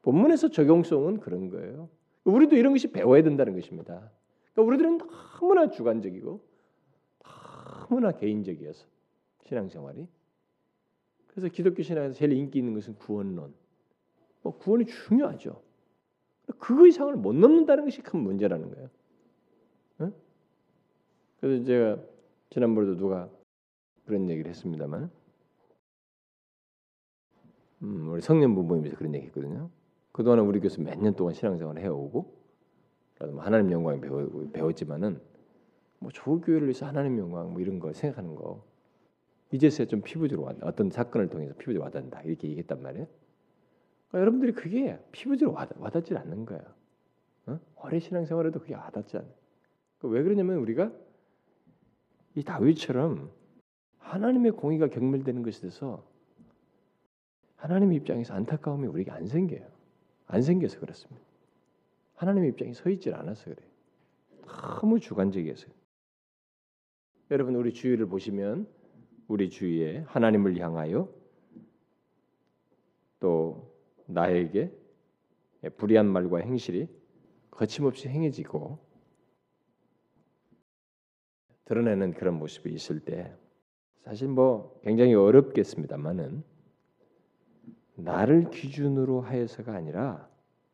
본문에서 0.01 0.49
적용성은 0.49 1.19
그런 1.19 1.49
거예요. 1.49 1.89
우리도 2.23 2.55
이런 2.55 2.73
것이 2.73 2.91
배워야 2.91 3.23
된다는 3.23 3.53
것입니다. 3.53 4.11
그러니까 4.53 4.61
우리들은 4.61 4.97
너무나 5.39 5.69
주관적이고 5.69 6.41
너무나 7.89 8.11
개인적이어서 8.11 8.85
신앙생활이 9.45 10.07
그래서 11.27 11.47
기독교 11.47 11.81
신앙에서 11.81 12.13
제일 12.13 12.33
인기 12.33 12.59
있는 12.59 12.73
것은 12.73 12.95
구원론. 12.95 13.53
뭐 14.41 14.57
구원이 14.57 14.85
중요하죠. 14.85 15.61
그 16.59 16.87
이상을 16.87 17.15
못 17.15 17.33
넘는다는 17.33 17.85
것이 17.85 18.01
큰 18.01 18.19
문제라는 18.19 18.69
거예요. 18.71 18.89
응? 20.01 20.13
그래서 21.39 21.63
제가 21.63 21.97
지난번에도 22.49 22.97
누가 22.97 23.29
그런 24.05 24.29
얘기를 24.29 24.49
했습니다만, 24.49 25.09
음, 27.83 28.09
우리 28.09 28.21
성년 28.21 28.53
부 28.53 28.63
모임에서 28.63 28.97
그런 28.97 29.15
얘기했거든요. 29.15 29.69
그동안 30.11 30.39
우리 30.39 30.59
교수 30.59 30.81
몇 30.81 30.97
년 30.99 31.15
동안 31.15 31.33
신앙생활을 31.33 31.81
해오고, 31.81 32.41
뭐 33.31 33.41
하나님 33.43 33.71
영광 33.71 34.01
배우, 34.01 34.49
배웠지만은 34.51 35.19
뭐 35.99 36.11
조교회를 36.11 36.67
위해서 36.67 36.87
하나님 36.87 37.17
영광 37.19 37.51
뭐 37.51 37.61
이런 37.61 37.79
거 37.79 37.93
생각하는 37.93 38.35
거 38.35 38.65
이제서야 39.51 39.87
좀 39.87 40.01
피부적으로 40.01 40.47
와 40.47 40.55
어떤 40.63 40.89
사건을 40.89 41.29
통해서 41.29 41.53
피부적으로 41.53 41.83
와닿는다 41.83 42.23
이렇게 42.23 42.47
얘기했단 42.47 42.81
말이에요. 42.81 43.05
그러니까 44.07 44.19
여러분들이 44.19 44.53
그게 44.53 44.99
피부적으로 45.11 45.55
와, 45.55 45.67
와닿지 45.77 46.15
않는 46.15 46.45
거야. 46.45 46.61
어? 47.45 47.59
오래 47.83 47.99
신앙생활에도 47.99 48.59
그게 48.59 48.73
와닿지 48.73 49.17
않아. 49.17 49.27
그러니까 49.99 50.17
왜 50.17 50.23
그러냐면 50.23 50.57
우리가 50.57 50.91
이 52.35 52.43
다윗처럼 52.43 53.29
하나님의 53.99 54.53
공의가 54.53 54.87
경멸되는 54.87 55.43
것에 55.43 55.61
대해서 55.61 56.03
하나님의 57.57 57.97
입장에서 57.97 58.33
안타까움이 58.33 58.87
우리에게 58.87 59.11
안 59.11 59.27
생겨요. 59.27 59.67
안 60.31 60.41
생겨서 60.41 60.79
그렇습니다. 60.79 61.21
하나님의 62.15 62.51
입장에 62.51 62.71
서 62.73 62.89
있질 62.89 63.13
않아서 63.15 63.53
그래요. 63.53 63.69
너무 64.79 64.99
주관적이어서요. 64.99 65.71
여러분 67.31 67.55
우리 67.55 67.73
주위를 67.73 68.05
보시면 68.05 68.67
우리 69.27 69.49
주위에 69.49 70.05
하나님을 70.07 70.57
향하여 70.57 71.13
또 73.19 73.75
나에게 74.05 74.71
불의한 75.77 76.07
말과 76.07 76.39
행실이 76.39 76.87
거침없이 77.51 78.07
행해지고 78.07 78.79
드러내는 81.65 82.13
그런 82.13 82.39
모습이 82.39 82.71
있을 82.73 83.01
때 83.01 83.35
사실 84.03 84.29
뭐 84.29 84.79
굉장히 84.83 85.13
어렵겠습니다만은 85.13 86.43
나를 88.03 88.49
기준으로 88.49 89.21
하여서가 89.21 89.73
아니라 89.73 90.27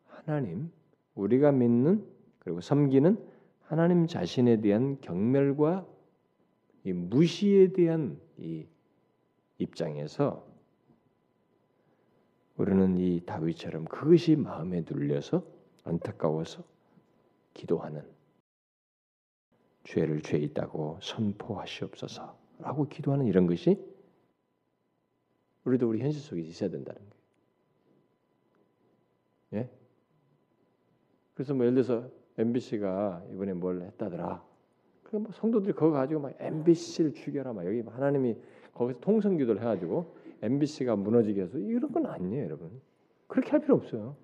하나님 0.06 0.70
우리가 1.14 1.52
믿는 1.52 2.06
그리고 2.38 2.60
섬기는 2.60 3.18
하나님 3.62 4.06
자신에 4.06 4.60
대한 4.60 5.00
경멸과 5.00 5.86
이 6.84 6.92
무시에 6.92 7.72
대한 7.72 8.18
이 8.38 8.66
입장에서 9.58 10.46
우리는 12.56 12.96
이 12.98 13.20
다윗처럼 13.24 13.84
그것이 13.84 14.36
마음에 14.36 14.82
눌려서 14.88 15.44
안타까워서 15.84 16.64
기도하는 17.54 18.02
죄를 19.84 20.22
죄 20.22 20.38
있다고 20.38 20.98
선포하시옵소서라고 21.00 22.88
기도하는 22.88 23.26
이런 23.26 23.46
것이 23.46 23.78
우리도 25.64 25.88
우리 25.88 26.00
현실 26.00 26.20
속에 26.20 26.40
있어야 26.42 26.70
된다는 26.70 27.00
거예요. 27.00 27.17
예? 29.54 29.70
그래서 31.34 31.54
뭐 31.54 31.64
예를 31.66 31.82
들어서 31.82 32.08
MBC가 32.36 33.24
이번에 33.32 33.52
뭘 33.54 33.82
했다더라. 33.82 34.44
그뭐 35.04 35.28
성도들이 35.32 35.72
그거 35.72 35.90
가지고 35.90 36.20
막 36.20 36.34
MBC를 36.38 37.14
죽여라 37.14 37.52
막 37.52 37.64
여기 37.66 37.80
하나님이 37.80 38.36
거기서 38.74 39.00
통성기도를 39.00 39.60
해가지고 39.60 40.14
MBC가 40.42 40.96
무너지게 40.96 41.42
해서 41.42 41.58
이런 41.58 41.90
건 41.92 42.06
아니에요, 42.06 42.44
여러분. 42.44 42.80
그렇게 43.26 43.50
할 43.50 43.60
필요 43.60 43.74
없어요. 43.74 44.16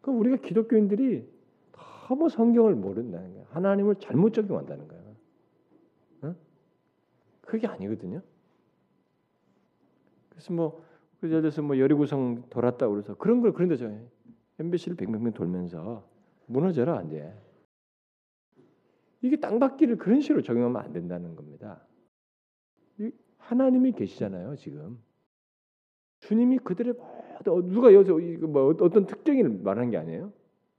그 0.00 0.10
우리가 0.10 0.36
기독교인들이 0.36 1.28
너무 1.72 2.28
성경을 2.28 2.76
모른다는 2.76 3.34
거야. 3.34 3.44
하나님을 3.50 3.96
잘못 3.96 4.32
적용한다는 4.32 4.86
거야. 4.86 5.00
어? 6.22 6.34
그게 7.40 7.66
아니거든요. 7.66 8.22
그래서 10.30 10.52
뭐 10.52 10.84
예를 11.30 11.42
들어서 11.42 11.62
뭐 11.62 11.78
여리고성 11.78 12.48
돌았다 12.50 12.88
그래서 12.88 13.14
그런 13.14 13.40
걸 13.40 13.52
그런데 13.52 13.76
저 13.76 13.90
MBC를 14.58 14.96
뱅뱅뱅 14.96 15.32
돌면서 15.32 16.08
무너져라 16.46 17.02
이제 17.02 17.32
이게 19.22 19.36
땅받기를 19.36 19.96
그런 19.96 20.20
식으로 20.20 20.42
적용하면 20.42 20.80
안 20.80 20.92
된다는 20.92 21.34
겁니다. 21.34 21.86
하나님이 23.38 23.92
계시잖아요, 23.92 24.56
지금. 24.56 24.98
주님이 26.20 26.58
그들의 26.58 26.94
누가 27.44 27.92
여기서 27.92 28.46
뭐 28.46 28.74
어떤 28.80 29.06
특정인을 29.06 29.50
말하는 29.62 29.90
게 29.90 29.96
아니에요. 29.96 30.32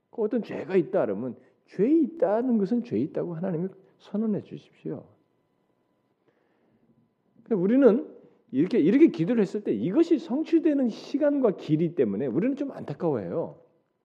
그 0.09 0.21
어떤 0.21 0.43
죄가 0.43 0.75
있다 0.75 1.05
그러면 1.05 1.37
죄 1.67 1.89
있다는 1.89 2.57
것은 2.57 2.83
죄 2.83 2.97
있다고 2.97 3.35
하나님이 3.35 3.69
선언해 3.99 4.41
주십시오. 4.41 5.05
우리는 7.51 8.16
이렇게 8.51 8.79
이렇게 8.79 9.07
기도를 9.07 9.41
했을 9.41 9.63
때 9.63 9.73
이것이 9.73 10.19
성취되는 10.19 10.89
시간과 10.89 11.57
길이 11.57 11.95
때문에 11.95 12.27
우리는 12.27 12.55
좀 12.55 12.71
안타까워해요. 12.71 13.59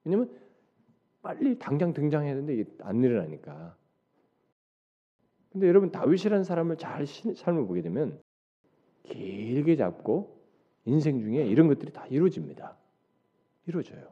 왜냐면 0.04 0.30
빨리 1.22 1.58
당장 1.58 1.92
등장해야 1.92 2.34
되는데 2.34 2.54
이게 2.54 2.64
안 2.80 3.02
일어나니까. 3.02 3.76
근데 5.52 5.68
여러분 5.68 5.92
다윗이라는 5.92 6.44
사람을 6.44 6.76
잘 6.76 7.06
삶을 7.06 7.66
보게 7.66 7.82
되면 7.82 8.20
길게 9.04 9.76
잡고 9.76 10.40
인생 10.86 11.20
중에 11.20 11.46
이런 11.46 11.68
것들이 11.68 11.92
다 11.92 12.06
이루어집니다. 12.08 12.76
이루어져요. 13.66 14.08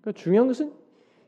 그러니까 0.00 0.20
중요한 0.20 0.48
것은 0.48 0.72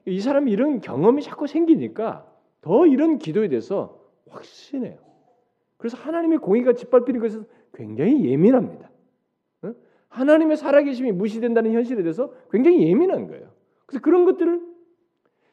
이 0.06 0.20
사람이 0.20 0.50
이런 0.50 0.80
경험이 0.80 1.22
자꾸 1.22 1.46
생기니까 1.46 2.30
더 2.60 2.86
이런 2.86 3.18
기도에 3.18 3.48
대해서 3.48 4.04
확신해요. 4.28 4.98
그래서 5.84 5.98
하나님의 5.98 6.38
공의가 6.38 6.72
짓밟히는 6.72 7.20
것에 7.20 7.40
굉장히 7.74 8.24
예민합니다. 8.24 8.90
하나님의 10.08 10.56
살아계심이 10.56 11.12
무시된다는 11.12 11.72
현실에 11.74 12.02
대해서 12.02 12.32
굉장히 12.50 12.88
예민한 12.88 13.26
거예요. 13.26 13.50
그래서 13.84 14.00
그런 14.00 14.24
것들을 14.24 14.62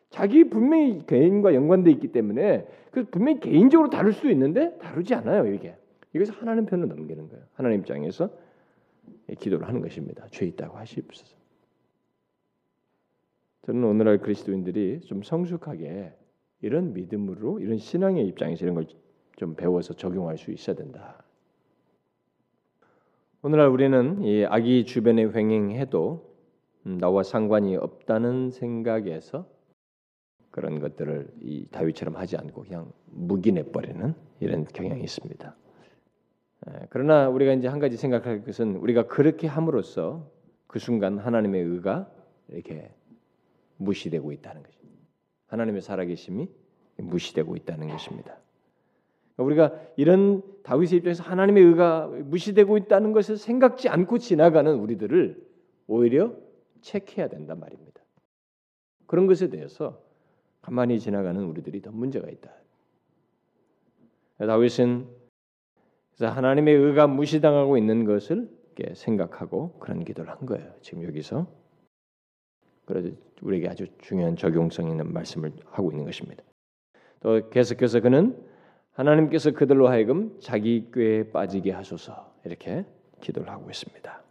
자기 0.10 0.46
분명히 0.46 1.06
개인과 1.06 1.54
연관돼 1.54 1.91
있기 1.91 2.13
때문에 2.13 2.65
그 2.91 3.04
분명히 3.04 3.41
개인적으로 3.41 3.89
다룰 3.89 4.13
수도 4.13 4.30
있는데 4.30 4.78
다루지 4.78 5.13
않아요 5.15 5.54
이게. 5.54 5.76
이것을 6.13 6.34
하나님 6.36 6.65
편으로 6.65 6.88
넘기는 6.88 7.28
거예요. 7.28 7.44
하나님 7.52 7.82
입장에서 7.82 8.30
기도를 9.38 9.67
하는 9.67 9.82
것입니다. 9.82 10.28
죄 10.32 10.46
있다고 10.46 10.78
하시옵소서. 10.78 11.36
저는 13.63 13.84
오늘날 13.84 14.20
그리스도인들이 14.20 15.02
좀 15.02 15.24
성숙하게 15.24 16.13
이런 16.62 16.94
믿음으로 16.94 17.60
이런 17.60 17.78
신앙의 17.78 18.26
입장에서 18.28 18.63
이런 18.63 18.76
걸 18.76 18.86
좀 19.41 19.56
배워서 19.56 19.95
적용할 19.95 20.38
수 20.38 20.51
있어야 20.51 20.75
된다. 20.75 21.23
오늘날 23.41 23.69
우리는 23.69 24.21
이 24.21 24.45
악이 24.45 24.86
주변에 24.86 25.23
횡행해도 25.23 26.32
음, 26.86 26.99
나와 26.99 27.23
상관이 27.23 27.75
없다는 27.75 28.51
생각에서 28.51 29.49
그런 30.51 30.80
것들을 30.80 31.27
이 31.41 31.65
다윗처럼 31.71 32.17
하지 32.17 32.38
않고 32.38 32.62
그냥 32.62 32.91
묵인해 33.08 33.71
버리는 33.71 34.13
이런 34.41 34.65
경향이 34.65 35.01
있습니다. 35.01 35.56
그러나 36.91 37.27
우리가 37.27 37.54
이제 37.54 37.67
한 37.67 37.80
가지 37.80 37.97
생각할 37.97 38.43
것은 38.43 38.75
우리가 38.75 39.08
그렇게 39.08 39.47
함으로써 39.47 40.30
그 40.67 40.77
순간 40.77 41.17
하나님의 41.17 41.63
의가 41.63 42.12
이렇게 42.49 42.93
무시되고 43.77 44.34
있다는 44.34 44.62
것입니다. 44.62 44.99
하나님의 45.47 45.82
살아계심이 45.82 46.47
무시되고 46.97 47.56
있다는 47.56 47.88
것입니다. 47.88 48.38
우리가 49.38 49.74
이런 49.96 50.44
다윗의 50.63 51.00
입장에서 51.00 51.24
하나님의 51.24 51.63
의가 51.63 52.08
무시되고 52.08 52.78
있다는 52.78 53.12
것을 53.12 53.38
생각지 53.38 53.89
않고 53.89 54.17
지나가는 54.20 54.74
우리들을 54.74 55.41
오히려 55.88 56.36
체크해야 56.82 57.28
된단 57.28 57.60
말입니다. 57.60 58.02
그런 59.08 59.28
것에 59.28 59.50
대해서 59.50 60.02
가만히 60.62 61.00
지나가는 61.00 61.44
우리들이 61.44 61.82
더 61.82 61.91
문제가 61.91 62.30
있다. 62.30 62.52
다윗은 64.38 65.08
하나님의 66.20 66.76
의가 66.76 67.08
무시당하고 67.08 67.78
있는 67.78 68.06
것을 68.06 68.50
생각하고 68.94 69.74
그런 69.80 70.04
기도를 70.04 70.32
한 70.32 70.46
거예요. 70.46 70.74
지금 70.82 71.04
여기서 71.04 71.48
그래서 72.86 73.10
우리에게 73.41 73.70
아주 73.70 73.86
중요한 74.00 74.36
적용성 74.36 74.89
있는 74.89 75.13
말씀을 75.13 75.52
하고 75.65 75.91
있는 75.91 76.06
것입니다. 76.06 76.44
또 77.20 77.50
계속해서 77.50 78.02
그는 78.02 78.51
하나님께서 78.93 79.51
그들로 79.51 79.88
하여금 79.88 80.36
자기 80.39 80.88
꾀에 80.93 81.32
빠지게 81.32 81.71
하소서 81.71 82.34
이렇게 82.45 82.86
기도를 83.21 83.49
하고 83.49 83.69
있습니다. 83.69 84.21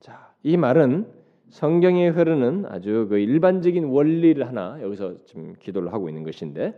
자, 0.00 0.32
이 0.42 0.56
말은 0.56 1.06
성경에 1.50 2.08
흐르는 2.08 2.66
아주 2.66 3.06
그 3.08 3.18
일반적인 3.18 3.84
원리를 3.84 4.46
하나 4.46 4.78
여기서 4.82 5.24
지금 5.24 5.54
기도를 5.60 5.92
하고 5.92 6.08
있는 6.08 6.24
것인데 6.24 6.74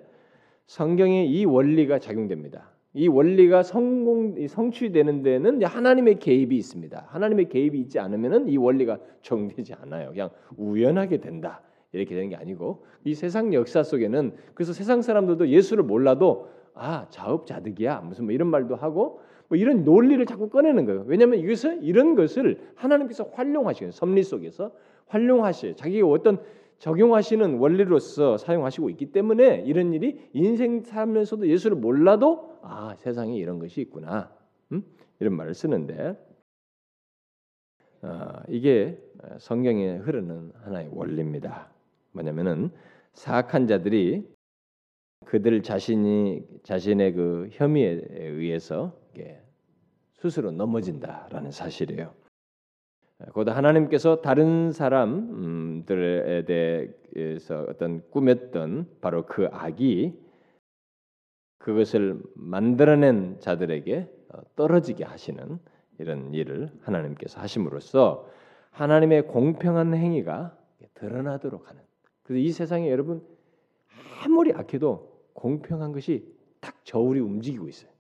성경에 0.67 1.25
이 1.25 1.45
원리가 1.47 1.99
작용됩니다. 1.99 2.71
이 2.93 3.09
원리가 3.09 3.63
성공 3.63 4.47
성취되는 4.47 5.23
데는 5.23 5.63
하나님의 5.63 6.19
개입이 6.19 6.57
있습니다. 6.57 7.07
하나님의 7.09 7.49
개입이 7.49 7.79
있지 7.81 7.99
않으면은 7.99 8.49
이 8.49 8.57
원리가 8.57 8.99
적용되지 9.23 9.75
않아요. 9.75 10.11
그냥 10.11 10.31
우연하게 10.57 11.19
된다. 11.19 11.63
이렇게 11.93 12.15
되는 12.15 12.29
게 12.29 12.37
아니고 12.37 12.85
이 13.05 13.15
세상 13.15 13.55
역사 13.55 13.83
속에는 13.83 14.35
그래서 14.55 14.73
세상 14.75 15.01
사람들도 15.01 15.49
예수를 15.49 15.85
몰라도 15.85 16.51
아 16.79 17.07
자업자득이야 17.11 18.01
무슨 18.01 18.25
뭐 18.25 18.33
이런 18.33 18.49
말도 18.49 18.77
하고 18.77 19.21
뭐 19.49 19.57
이런 19.57 19.85
논리를 19.85 20.25
자꾸 20.27 20.49
꺼내는 20.49 20.85
거예요. 20.85 21.05
왜냐하면 21.07 21.39
이것을 21.41 21.81
이런 21.83 22.15
것을 22.15 22.73
하나님께서 22.75 23.31
활용하시는 23.33 23.93
섭리 23.93 24.23
속에서 24.23 24.73
활용하시 25.07 25.75
자기가 25.77 26.07
어떤 26.07 26.39
적용하시는 26.79 27.59
원리로서 27.59 28.37
사용하시고 28.37 28.91
있기 28.91 29.13
때문에 29.13 29.63
이런 29.67 29.93
일이 29.93 30.29
인생 30.33 30.83
살면서도 30.83 31.49
예수를 31.49 31.77
몰라도 31.77 32.59
아 32.63 32.95
세상에 32.97 33.37
이런 33.37 33.59
것이 33.59 33.81
있구나 33.81 34.31
음? 34.73 34.83
이런 35.19 35.35
말을 35.35 35.55
쓰는데 35.55 36.17
아, 38.01 38.43
이게 38.49 38.97
성경에 39.39 39.97
흐르는 39.97 40.53
하나의 40.63 40.89
원리입니다. 40.93 41.69
뭐냐면은 42.13 42.71
사악한 43.15 43.67
자들이 43.67 44.25
그들 45.29 45.63
자신이 45.63 46.43
자신의 46.63 47.13
그 47.13 47.49
혐의에 47.53 48.01
의해서 48.13 48.99
스스로 50.15 50.51
넘어진다라는 50.51 51.51
사실이에요. 51.51 52.15
곧 53.35 53.47
하나님께서 53.49 54.23
다른 54.23 54.73
사람들에 54.73 56.47
대해서 56.47 57.67
어떤 57.69 58.01
꾸몄던 58.11 58.89
바로 59.03 59.27
그 59.27 59.49
악이 59.53 60.19
그것을 61.59 62.23
만들어낸 62.35 63.39
자들에게 63.39 64.11
떨어지게 64.57 65.05
하시는 65.05 65.59
이런 65.99 66.33
일을 66.33 66.73
하나님께서 66.81 67.39
하심으로써 67.39 68.31
하나님의 68.71 69.27
공평한 69.27 69.93
행위가 69.95 70.57
드러나도록 70.95 71.69
하는. 71.69 71.83
그래서 72.23 72.41
이 72.41 72.51
세상에 72.51 72.91
여러분 72.91 73.23
아무리 74.25 74.55
악해도 74.55 75.08
공평한 75.39 75.93
것이 75.93 76.25
딱 76.61 76.85
저울이 76.85 77.21
움직이고 77.21 77.69
있어요. 77.69 77.91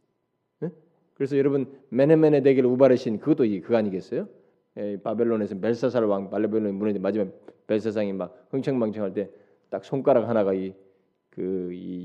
그래서 1.14 1.36
여러분 1.36 1.66
메네메네 1.88 2.42
대결 2.42 2.66
우바르신 2.66 3.18
그것도 3.18 3.44
그 3.62 3.76
아니겠어요? 3.76 4.28
바벨론에서 5.02 5.58
벨사살 5.58 6.04
왕 6.04 6.30
바벨론이 6.30 6.72
무너진 6.72 7.02
마지막 7.02 7.28
벨사상이 7.66 8.12
막 8.12 8.46
흥청망청할 8.50 9.14
때 9.14 9.30
딱 9.70 9.84
손가락 9.84 10.28
하나가 10.28 10.52
이 10.54 10.74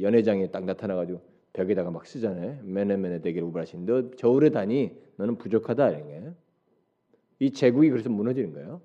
연회장에 0.02 0.52
딱 0.52 0.66
나타나가지고 0.66 1.22
벽에다가 1.54 1.92
막 1.92 2.06
쓰잖아요. 2.06 2.60
메네메네 2.64 3.22
대결 3.22 3.44
우바르신 3.44 3.86
너 3.86 4.12
저울에 4.12 4.50
다니 4.50 4.96
너는 5.18 5.38
부족하다 5.38 5.90
이런 5.92 6.04
거예요. 6.04 6.36
이 7.40 7.52
제국이 7.52 7.90
그래서 7.90 8.10
무너지는 8.10 8.54
거예요. 8.54 8.82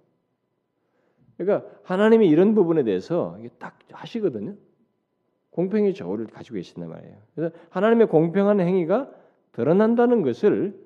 그러니까 1.37 1.69
하나님이 1.83 2.29
이런 2.29 2.55
부분에 2.55 2.83
대해서 2.83 3.39
딱 3.59 3.79
하시거든요. 3.93 4.57
공평의 5.59 5.93
저울을 5.93 6.27
가지고 6.27 6.55
계신단 6.55 6.89
말이에요. 6.89 7.17
그래서 7.35 7.53
하나님의 7.71 8.07
공평한 8.07 8.61
행위가 8.61 9.11
드러난다는 9.51 10.23
것을 10.23 10.79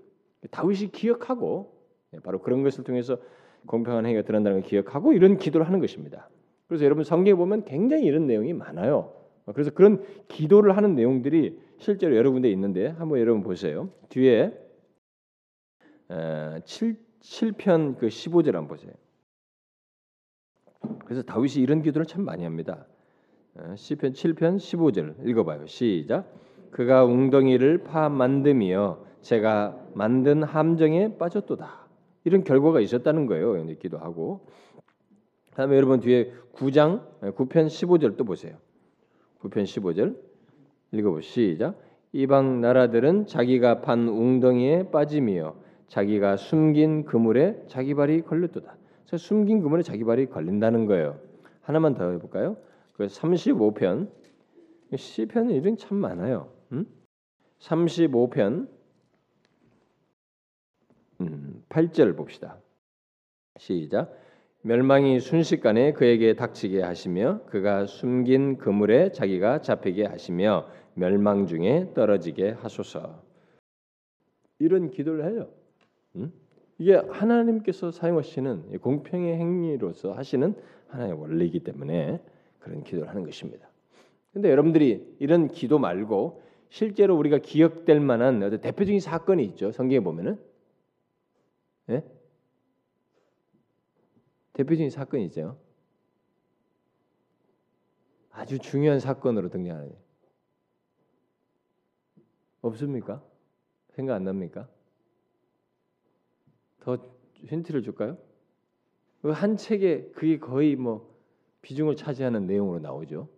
다윗이 0.50 0.92
기억하고 0.92 1.76
네, 2.10 2.20
바로 2.20 2.40
그런 2.40 2.62
것을 2.62 2.82
통해서 2.82 3.18
공평한 3.66 4.06
행위가 4.06 4.22
드러난다는 4.22 4.60
걸 4.60 4.66
기억하고 4.66 5.12
이런 5.12 5.36
기도를 5.36 5.66
하는 5.66 5.78
것입니다. 5.78 6.30
그래서 6.68 6.86
여러분 6.86 7.04
성경에 7.04 7.34
보면 7.34 7.66
굉장히 7.66 8.04
이런 8.04 8.26
내용이 8.26 8.54
많아요. 8.54 9.12
그래서 9.52 9.70
그런 9.72 10.02
기도를 10.28 10.74
하는 10.74 10.94
내용들이 10.94 11.60
실제로 11.76 12.16
여러 12.16 12.30
군데 12.30 12.50
있는데 12.50 12.86
한번 12.86 13.18
여러분 13.18 13.42
보세요. 13.42 13.90
뒤에 14.08 14.58
7, 16.64 16.96
7편 17.20 17.98
그 17.98 18.06
15절 18.06 18.52
한번 18.52 18.68
보세요. 18.68 18.92
그래서 21.04 21.22
다윗이 21.22 21.62
이런 21.62 21.82
기도를 21.82 22.06
참 22.06 22.24
많이 22.24 22.44
합니다. 22.44 22.86
시편 23.76 24.12
7편 24.12 24.56
15절 24.56 25.28
읽어봐요. 25.28 25.66
시작. 25.66 26.32
그가 26.70 27.04
웅덩이를 27.04 27.84
파 27.84 28.08
만듦이여 28.08 28.98
제가 29.20 29.78
만든 29.94 30.42
함정에 30.42 31.18
빠졌도다. 31.18 31.68
이런 32.24 32.44
결과가 32.44 32.80
있었다는 32.80 33.26
거예요. 33.26 33.58
있기도 33.72 33.98
하고. 33.98 34.46
다음에 35.54 35.76
여러분 35.76 36.00
뒤에 36.00 36.32
9장 36.54 37.02
9편 37.20 37.66
15절 37.66 38.16
또 38.16 38.24
보세요. 38.24 38.56
9편 39.40 39.64
15절 39.64 40.16
읽어보 40.92 41.20
시작. 41.20 41.78
이방 42.12 42.60
나라들은 42.60 43.26
자기가 43.26 43.82
판 43.82 44.08
웅덩이에 44.08 44.90
빠짐이여 44.90 45.56
자기가 45.88 46.36
숨긴 46.36 47.04
그물에 47.04 47.64
자기 47.66 47.94
발이 47.94 48.22
걸렸도다. 48.22 48.76
그래서 49.06 49.16
숨긴 49.18 49.60
그물에 49.60 49.82
자기 49.82 50.04
발이 50.04 50.26
걸린다는 50.26 50.86
거예요. 50.86 51.18
하나만 51.60 51.94
더 51.94 52.10
해볼까요? 52.10 52.56
그 52.92 53.06
35편 53.06 54.10
시편은 54.94 55.54
이런 55.54 55.76
참 55.76 55.96
많아요. 55.96 56.52
음? 56.72 56.86
35편 57.58 58.68
음, 61.20 61.64
8절 61.68 62.16
봅시다. 62.16 62.58
시작. 63.58 64.12
멸망이 64.62 65.20
순식간에 65.20 65.92
그에게 65.92 66.34
닥치게 66.34 66.82
하시며 66.82 67.42
그가 67.46 67.86
숨긴 67.86 68.58
그물에 68.58 69.12
자기가 69.12 69.60
잡히게 69.60 70.04
하시며 70.06 70.68
멸망 70.94 71.46
중에 71.46 71.92
떨어지게 71.94 72.50
하소서. 72.50 73.22
이런 74.58 74.90
기도를 74.90 75.32
해요. 75.32 75.48
음? 76.16 76.32
이게 76.78 76.94
하나님께서 76.94 77.90
사용하시는 77.90 78.78
공평의 78.80 79.36
행위로서 79.36 80.12
하시는 80.12 80.54
하나의 80.88 81.12
원리이기 81.12 81.60
때문에 81.60 82.20
그런 82.62 82.84
기도를 82.84 83.08
하는 83.08 83.24
것입니다. 83.24 83.68
근데 84.32 84.50
여러분들이 84.50 85.16
이런 85.18 85.48
기도 85.48 85.78
말고 85.78 86.42
실제로 86.70 87.16
우리가 87.18 87.38
기억될 87.38 88.00
만한 88.00 88.60
대표적인 88.60 89.00
사건이 89.00 89.44
있죠. 89.46 89.72
성경에 89.72 90.00
보면은 90.00 90.42
예? 91.90 92.02
대표적인 94.54 94.90
사건이 94.90 95.26
있죠. 95.26 95.58
아주 98.30 98.58
중요한 98.58 99.00
사건으로 99.00 99.50
등장하는 99.50 99.94
없습니까? 102.62 103.22
생각 103.90 104.14
안 104.14 104.24
납니까? 104.24 104.68
더 106.80 106.96
힌트를 107.34 107.82
줄까요? 107.82 108.16
그한 109.20 109.56
책에 109.56 110.10
그게 110.12 110.38
거의 110.38 110.76
뭐 110.76 111.11
비중을 111.62 111.96
차지하는 111.96 112.46
내용으로 112.46 112.80
나오죠. 112.80 113.28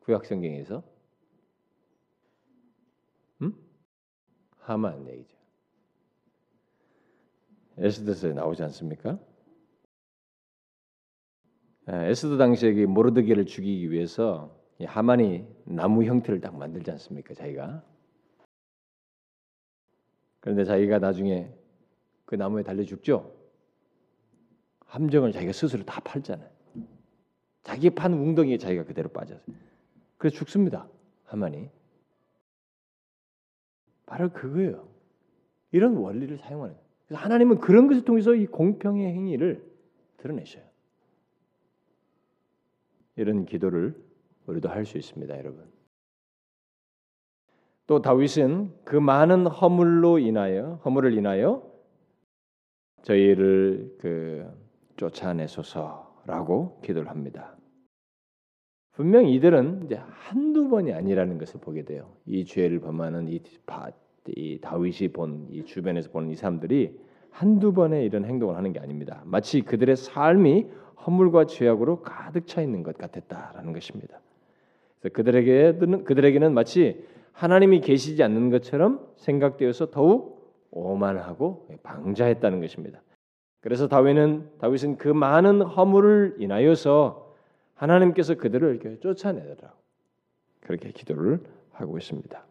구약 0.00 0.24
성경에서 0.24 0.82
음? 3.42 3.54
하만 4.58 5.06
얘기죠. 5.08 5.36
에스더서에 7.78 8.32
나오지 8.32 8.62
않습니까? 8.64 9.18
예, 11.90 12.10
에스더 12.10 12.36
당시에 12.36 12.86
모르드게를 12.86 13.46
죽이기 13.46 13.90
위해서 13.90 14.60
하만이 14.84 15.46
나무 15.64 16.04
형태를 16.04 16.40
딱 16.40 16.56
만들지 16.56 16.90
않습니까? 16.92 17.34
자기가 17.34 17.84
그런데 20.40 20.64
자기가 20.64 20.98
나중에 20.98 21.52
그 22.24 22.34
나무에 22.34 22.62
달려 22.62 22.84
죽죠. 22.84 23.32
함정을 24.86 25.32
자기가 25.32 25.52
스스로 25.52 25.84
다 25.84 26.00
팔잖아요. 26.00 26.61
자기 27.62 27.90
판 27.90 28.12
웅덩이에 28.12 28.58
자기가 28.58 28.84
그대로 28.84 29.08
빠져서 29.08 29.40
그래서 30.18 30.36
죽습니다. 30.36 30.88
하만이 31.24 31.70
바로 34.06 34.30
그거예요. 34.30 34.88
이런 35.70 35.96
원리를 35.96 36.36
사용하는. 36.38 36.76
그래서 37.06 37.22
하나님은 37.22 37.58
그런 37.60 37.88
것을 37.88 38.04
통해서 38.04 38.34
이 38.34 38.46
공평의 38.46 39.06
행위를 39.12 39.64
드러내셔요. 40.18 40.64
이런 43.16 43.46
기도를 43.46 43.94
우리도 44.46 44.68
할 44.68 44.84
수 44.84 44.98
있습니다, 44.98 45.36
여러분. 45.38 45.70
또 47.86 48.00
다윗은 48.00 48.72
그 48.84 48.96
많은 48.96 49.46
허물로 49.46 50.18
인하여 50.18 50.80
허물을 50.84 51.14
인하여 51.14 51.70
저희를 53.02 53.96
그 53.98 54.48
쫓아내소서 54.96 56.11
라고 56.26 56.80
기도를 56.82 57.08
합니다. 57.10 57.56
분명 58.92 59.26
이들은 59.26 59.84
이제 59.86 59.98
한두 60.10 60.68
번이 60.68 60.92
아니라는 60.92 61.38
것을 61.38 61.60
보게 61.60 61.84
돼요. 61.84 62.12
이 62.26 62.44
죄를 62.44 62.80
범하는 62.80 63.28
이, 63.28 63.40
이 64.28 64.60
다윗이 64.60 65.08
본 65.12 65.48
이 65.50 65.64
주변에서 65.64 66.10
보는 66.10 66.30
이 66.30 66.36
사람들이 66.36 66.98
한두 67.30 67.72
번의 67.72 68.04
이런 68.04 68.24
행동을 68.26 68.56
하는 68.56 68.72
게 68.72 68.80
아닙니다. 68.80 69.22
마치 69.24 69.62
그들의 69.62 69.96
삶이 69.96 70.66
허물과 71.06 71.46
죄악으로 71.46 72.02
가득 72.02 72.46
차 72.46 72.60
있는 72.60 72.82
것 72.82 72.96
같았다라는 72.98 73.72
것입니다. 73.72 74.20
그래서 75.00 75.14
그들에게는 75.14 76.04
그들에게는 76.04 76.52
마치 76.54 77.04
하나님이 77.32 77.80
계시지 77.80 78.22
않는 78.22 78.50
것처럼 78.50 79.00
생각되어서 79.16 79.90
더욱 79.90 80.52
오만하고 80.70 81.68
방자했다는 81.82 82.60
것입니다. 82.60 83.00
그래서 83.62 83.88
다윗은 83.88 84.58
다윗은 84.58 84.98
그 84.98 85.08
많은 85.08 85.62
허물을 85.62 86.36
인하여서 86.38 87.32
하나님께서 87.74 88.34
그들을 88.34 88.76
이렇게 88.76 88.98
쫓아내더라고 89.00 89.74
그렇게 90.60 90.90
기도를 90.90 91.40
하고 91.70 91.96
있습니다. 91.96 92.44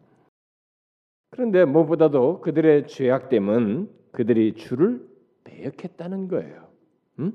그런데 1.30 1.64
무엇보다도 1.64 2.40
그들의 2.40 2.88
죄악됨은 2.88 3.90
그들이 4.10 4.54
주를 4.54 5.06
배역했다는 5.44 6.28
거예요. 6.28 6.68
음? 7.18 7.32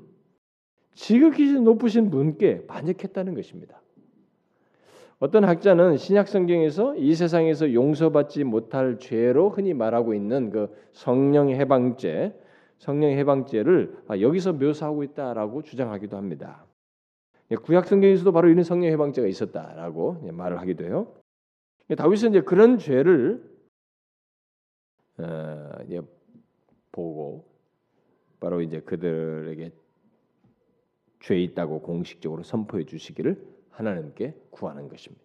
지극히 0.94 1.52
높으신 1.52 2.10
분께 2.10 2.66
반역했다는 2.66 3.34
것입니다. 3.34 3.80
어떤 5.20 5.44
학자는 5.44 5.96
신약 5.96 6.28
성경에서 6.28 6.96
이 6.96 7.14
세상에서 7.14 7.72
용서받지 7.72 8.44
못할 8.44 8.98
죄로 8.98 9.50
흔히 9.50 9.74
말하고 9.74 10.14
있는 10.14 10.50
그 10.50 10.72
성령 10.92 11.50
해방죄, 11.50 12.34
성령 12.78 13.10
해방죄를 13.10 14.04
아, 14.08 14.18
여기서 14.20 14.54
묘사하고 14.54 15.02
있다라고 15.04 15.62
주장하기도 15.62 16.16
합니다. 16.16 16.64
구약 17.62 17.86
성경에서도 17.86 18.30
바로 18.32 18.48
이런 18.48 18.62
성령 18.62 18.90
해방죄가 18.92 19.26
있었다라고 19.26 20.30
말을 20.32 20.60
하기도 20.60 20.84
해요. 20.84 21.14
다윗은 21.96 22.30
이제 22.30 22.40
그런 22.42 22.78
죄를 22.78 23.42
어, 25.18 25.70
보고 26.92 27.44
바로 28.38 28.60
이제 28.60 28.80
그들에게 28.80 29.72
죄 31.20 31.40
있다고 31.40 31.80
공식적으로 31.80 32.42
선포해 32.42 32.84
주시기를 32.84 33.42
하나님께 33.70 34.34
구하는 34.50 34.88
것입니다. 34.88 35.24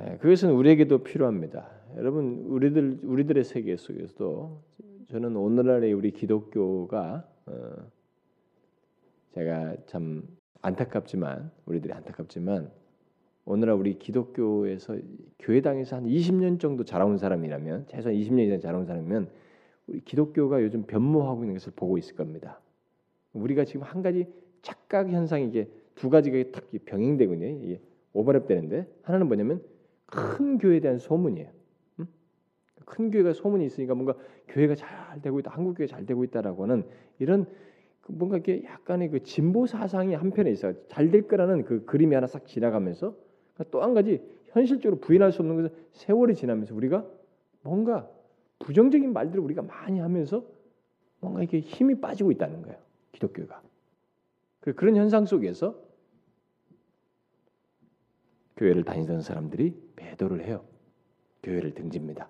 예, 0.00 0.16
그것은 0.18 0.52
우리에게도 0.52 1.02
필요합니다. 1.02 1.70
여러분 1.96 2.44
우리들 2.48 3.00
우리들의 3.02 3.44
세계 3.44 3.76
속에서도 3.76 4.62
저는 5.12 5.36
오늘날의 5.36 5.92
우리 5.92 6.10
기독교가 6.10 7.28
어, 7.44 7.52
제가 9.34 9.76
참 9.84 10.26
안타깝지만 10.62 11.50
우리들이 11.66 11.92
안타깝지만 11.92 12.70
오늘날 13.44 13.76
우리 13.76 13.98
기독교에서 13.98 14.96
교회당에서 15.38 15.96
한 15.96 16.04
20년 16.06 16.58
정도 16.58 16.84
자라온 16.84 17.18
사람이라면 17.18 17.88
최소한 17.88 18.16
20년 18.16 18.46
이상 18.46 18.60
자라온 18.60 18.86
사람이면 18.86 19.28
우리 19.88 20.00
기독교가 20.00 20.62
요즘 20.62 20.84
변모하고 20.84 21.42
있는 21.42 21.56
것을 21.56 21.74
보고 21.76 21.98
있을 21.98 22.16
겁니다. 22.16 22.62
우리가 23.34 23.66
지금 23.66 23.82
한 23.82 24.00
가지 24.00 24.26
착각 24.62 25.10
현상이 25.10 25.46
이게 25.46 25.68
두 25.94 26.08
가지가 26.08 26.52
딱 26.58 26.70
병행되거든요. 26.86 27.48
이게 27.62 27.82
오버랩되는데 28.14 28.86
하나는 29.02 29.26
뭐냐면 29.26 29.62
큰 30.06 30.56
교회에 30.56 30.80
대한 30.80 30.96
소문이에요. 30.96 31.50
응? 32.82 32.86
큰 32.86 33.10
교회가 33.10 33.32
소문이 33.32 33.64
있으니까 33.66 33.94
뭔가 33.94 34.14
교회가 34.48 34.74
잘 34.74 35.20
되고 35.22 35.38
있다, 35.40 35.50
한국 35.50 35.74
교회 35.74 35.86
잘 35.86 36.06
되고 36.06 36.24
있다라고 36.24 36.66
는 36.66 36.84
이런 37.18 37.46
그 38.00 38.12
뭔가 38.12 38.36
이게 38.38 38.64
약간의 38.64 39.10
그 39.10 39.22
진보 39.22 39.66
사상이 39.66 40.14
한편에 40.14 40.50
있어요. 40.50 40.74
잘 40.88 41.10
될 41.10 41.28
거라는 41.28 41.64
그 41.64 41.84
그림이 41.84 42.14
하나 42.14 42.26
싹 42.26 42.46
지나가면서 42.46 43.14
또 43.70 43.80
한 43.82 43.94
가지 43.94 44.20
현실적으로 44.48 45.00
부인할 45.00 45.32
수 45.32 45.42
없는 45.42 45.56
것은 45.56 45.76
세월이 45.92 46.34
지나면서 46.34 46.74
우리가 46.74 47.06
뭔가 47.62 48.10
부정적인 48.58 49.12
말들을 49.12 49.40
우리가 49.40 49.62
많이 49.62 50.00
하면서 50.00 50.44
뭔가 51.20 51.42
이게 51.42 51.60
힘이 51.60 52.00
빠지고 52.00 52.32
있다는 52.32 52.62
거예요. 52.62 52.78
기독교가. 53.12 53.62
그 54.60 54.74
그런 54.74 54.96
현상 54.96 55.26
속에서 55.26 55.76
교회를 58.56 58.84
다니던 58.84 59.22
사람들이 59.22 59.74
배도를 59.96 60.44
해요. 60.44 60.64
교회를 61.42 61.74
등집니다. 61.74 62.28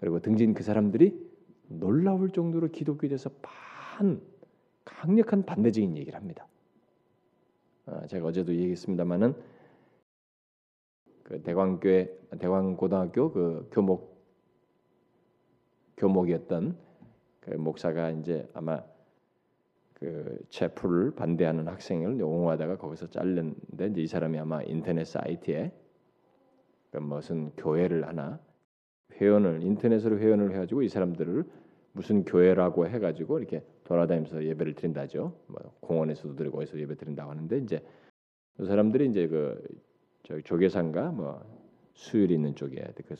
그리고 0.00 0.20
등진 0.20 0.54
그 0.54 0.62
사람들이 0.62 1.28
놀라울 1.68 2.30
정도로 2.30 2.68
기독교에 2.68 3.08
대해서 3.08 3.30
반 3.42 4.20
강력한 4.84 5.44
반대적인 5.44 5.96
얘기를 5.96 6.18
합니다. 6.18 6.46
아, 7.86 8.06
제가 8.06 8.26
어제도 8.26 8.54
얘기했습니다만은 8.54 9.34
그 11.24 11.42
대광교회 11.42 12.18
대광고등학교 12.38 13.32
그 13.32 13.68
교목 13.72 14.18
교목이었던 15.96 16.76
그 17.40 17.50
목사가 17.50 18.10
이제 18.10 18.48
아마 18.54 18.82
그 19.94 20.38
체풀을 20.48 21.14
반대하는 21.16 21.66
학생을 21.66 22.22
옹호하다가 22.22 22.78
거기서 22.78 23.10
잘렸는데 23.10 23.88
이제 23.88 24.00
이 24.02 24.06
사람이 24.06 24.38
아마 24.38 24.62
인터넷 24.62 25.04
사이트에 25.04 25.72
그 26.90 26.98
무슨 26.98 27.50
교회를 27.56 28.06
하나 28.06 28.38
회원을 29.20 29.62
인터넷으로 29.62 30.18
회원을 30.18 30.52
해가지고 30.52 30.82
이 30.82 30.88
사람들을 30.88 31.44
무슨 31.92 32.24
교회라고 32.24 32.86
해가지고 32.86 33.38
이렇게 33.38 33.62
돌아다니면서 33.84 34.44
예배를 34.44 34.74
드린다죠. 34.74 35.32
뭐 35.46 35.74
공원에서도 35.80 36.36
드리고 36.36 36.58
어디서 36.58 36.78
예배 36.78 36.94
드린다고 36.96 37.30
하는데 37.30 37.58
이제 37.58 37.80
그 38.56 38.66
사람들이 38.66 39.08
이제 39.08 39.26
그저 39.26 40.40
조계산가 40.42 41.10
뭐 41.12 41.42
수율 41.94 42.30
있는 42.30 42.54
쪽에 42.54 42.86
그 43.06 43.14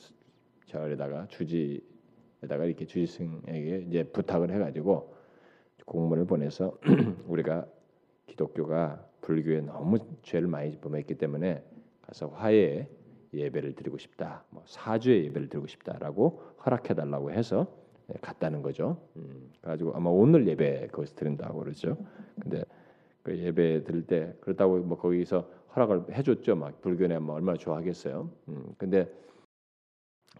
절에다가 0.66 1.26
주지에다가 1.28 2.64
이렇게 2.64 2.87
주지승에게 2.87 3.87
이제 3.88 4.04
부탁을 4.04 4.50
해가지고 4.52 5.14
공문을 5.87 6.26
보내서 6.26 6.78
우리가 7.26 7.66
기독교가 8.26 9.04
불교에 9.22 9.62
너무 9.62 9.98
죄를 10.22 10.46
많이 10.46 10.76
범했기 10.78 11.14
때문에 11.14 11.62
가서 12.02 12.28
화해 12.28 12.88
예배를 13.32 13.74
드리고 13.74 13.98
싶다, 13.98 14.44
뭐 14.50 14.62
사주의 14.66 15.24
예배를 15.26 15.48
드리고 15.48 15.66
싶다라고 15.66 16.42
허락해 16.64 16.94
달라고 16.94 17.30
해서 17.30 17.66
네, 18.06 18.16
갔다는 18.22 18.62
거죠. 18.62 18.98
음, 19.16 19.50
가지고 19.60 19.94
아마 19.94 20.08
오늘 20.10 20.46
예배 20.46 20.88
거기서 20.88 21.14
드린다고 21.14 21.58
그러죠. 21.58 21.96
근데 22.40 22.64
그 23.22 23.36
예배 23.36 23.84
드릴 23.84 24.06
때 24.06 24.34
그렇다고 24.40 24.78
뭐 24.78 24.96
거기서 24.96 25.48
허락을 25.76 26.14
해줬죠. 26.14 26.56
막 26.56 26.80
불교네 26.80 27.18
뭐 27.18 27.34
얼마나 27.34 27.58
좋아하겠어요. 27.58 28.30
음, 28.48 28.74
근데 28.78 29.06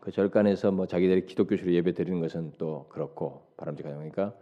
그 0.01 0.11
절간에서 0.11 0.73
뭐 0.73 0.87
자기들이 0.87 1.27
기독교식으로 1.27 1.75
예배 1.75 1.93
드리는 1.93 2.21
것은 2.21 2.53
또 2.57 2.87
그렇고 2.89 3.43
바람직하니까 3.59 4.35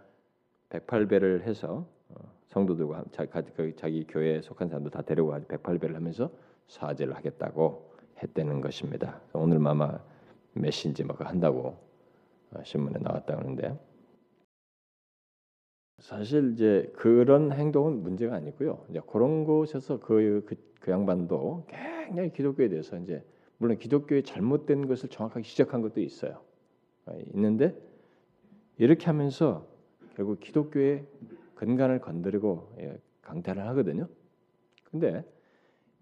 108배를 0.70 1.42
해서 1.42 1.86
어, 2.10 2.14
성도들과 2.48 3.04
자기, 3.10 3.30
그 3.56 3.74
자기 3.74 4.06
교회에 4.06 4.42
속한 4.42 4.68
사람도 4.68 4.90
다 4.90 5.02
데리고 5.02 5.28
가서 5.28 5.46
108배를 5.46 5.94
하면서 5.94 6.30
사죄를 6.68 7.16
하겠다고 7.16 7.85
했다는 8.22 8.60
것입니다. 8.60 9.20
오늘 9.32 9.58
마마 9.58 9.98
메신지 10.52 11.04
막 11.04 11.20
한다고 11.20 11.78
어, 12.52 12.62
신문에 12.64 12.98
나왔다 13.00 13.36
그러는데 13.36 13.78
사실 15.98 16.52
이제 16.52 16.92
그런 16.94 17.52
행동은 17.52 18.02
문제가 18.02 18.36
아니고요. 18.36 18.84
이제 18.90 19.00
그런 19.06 19.44
곳에서 19.44 19.98
그, 19.98 20.44
그, 20.46 20.56
그 20.80 20.90
양반도 20.90 21.64
굉장히 21.68 22.32
기독교에 22.32 22.68
대해서 22.68 22.96
이제 22.98 23.24
물론 23.58 23.78
기독교의 23.78 24.22
잘못된 24.22 24.86
것을 24.86 25.08
정확하게 25.08 25.42
지적한 25.42 25.82
것도 25.82 26.00
있어요. 26.00 26.40
어, 27.06 27.18
있는데 27.34 27.74
이렇게 28.78 29.06
하면서 29.06 29.66
결국 30.14 30.40
기독교의 30.40 31.06
근간을 31.54 32.00
건드리고 32.00 32.74
예, 32.80 32.98
강탈을 33.22 33.66
하거든요. 33.68 34.08
근데 34.84 35.24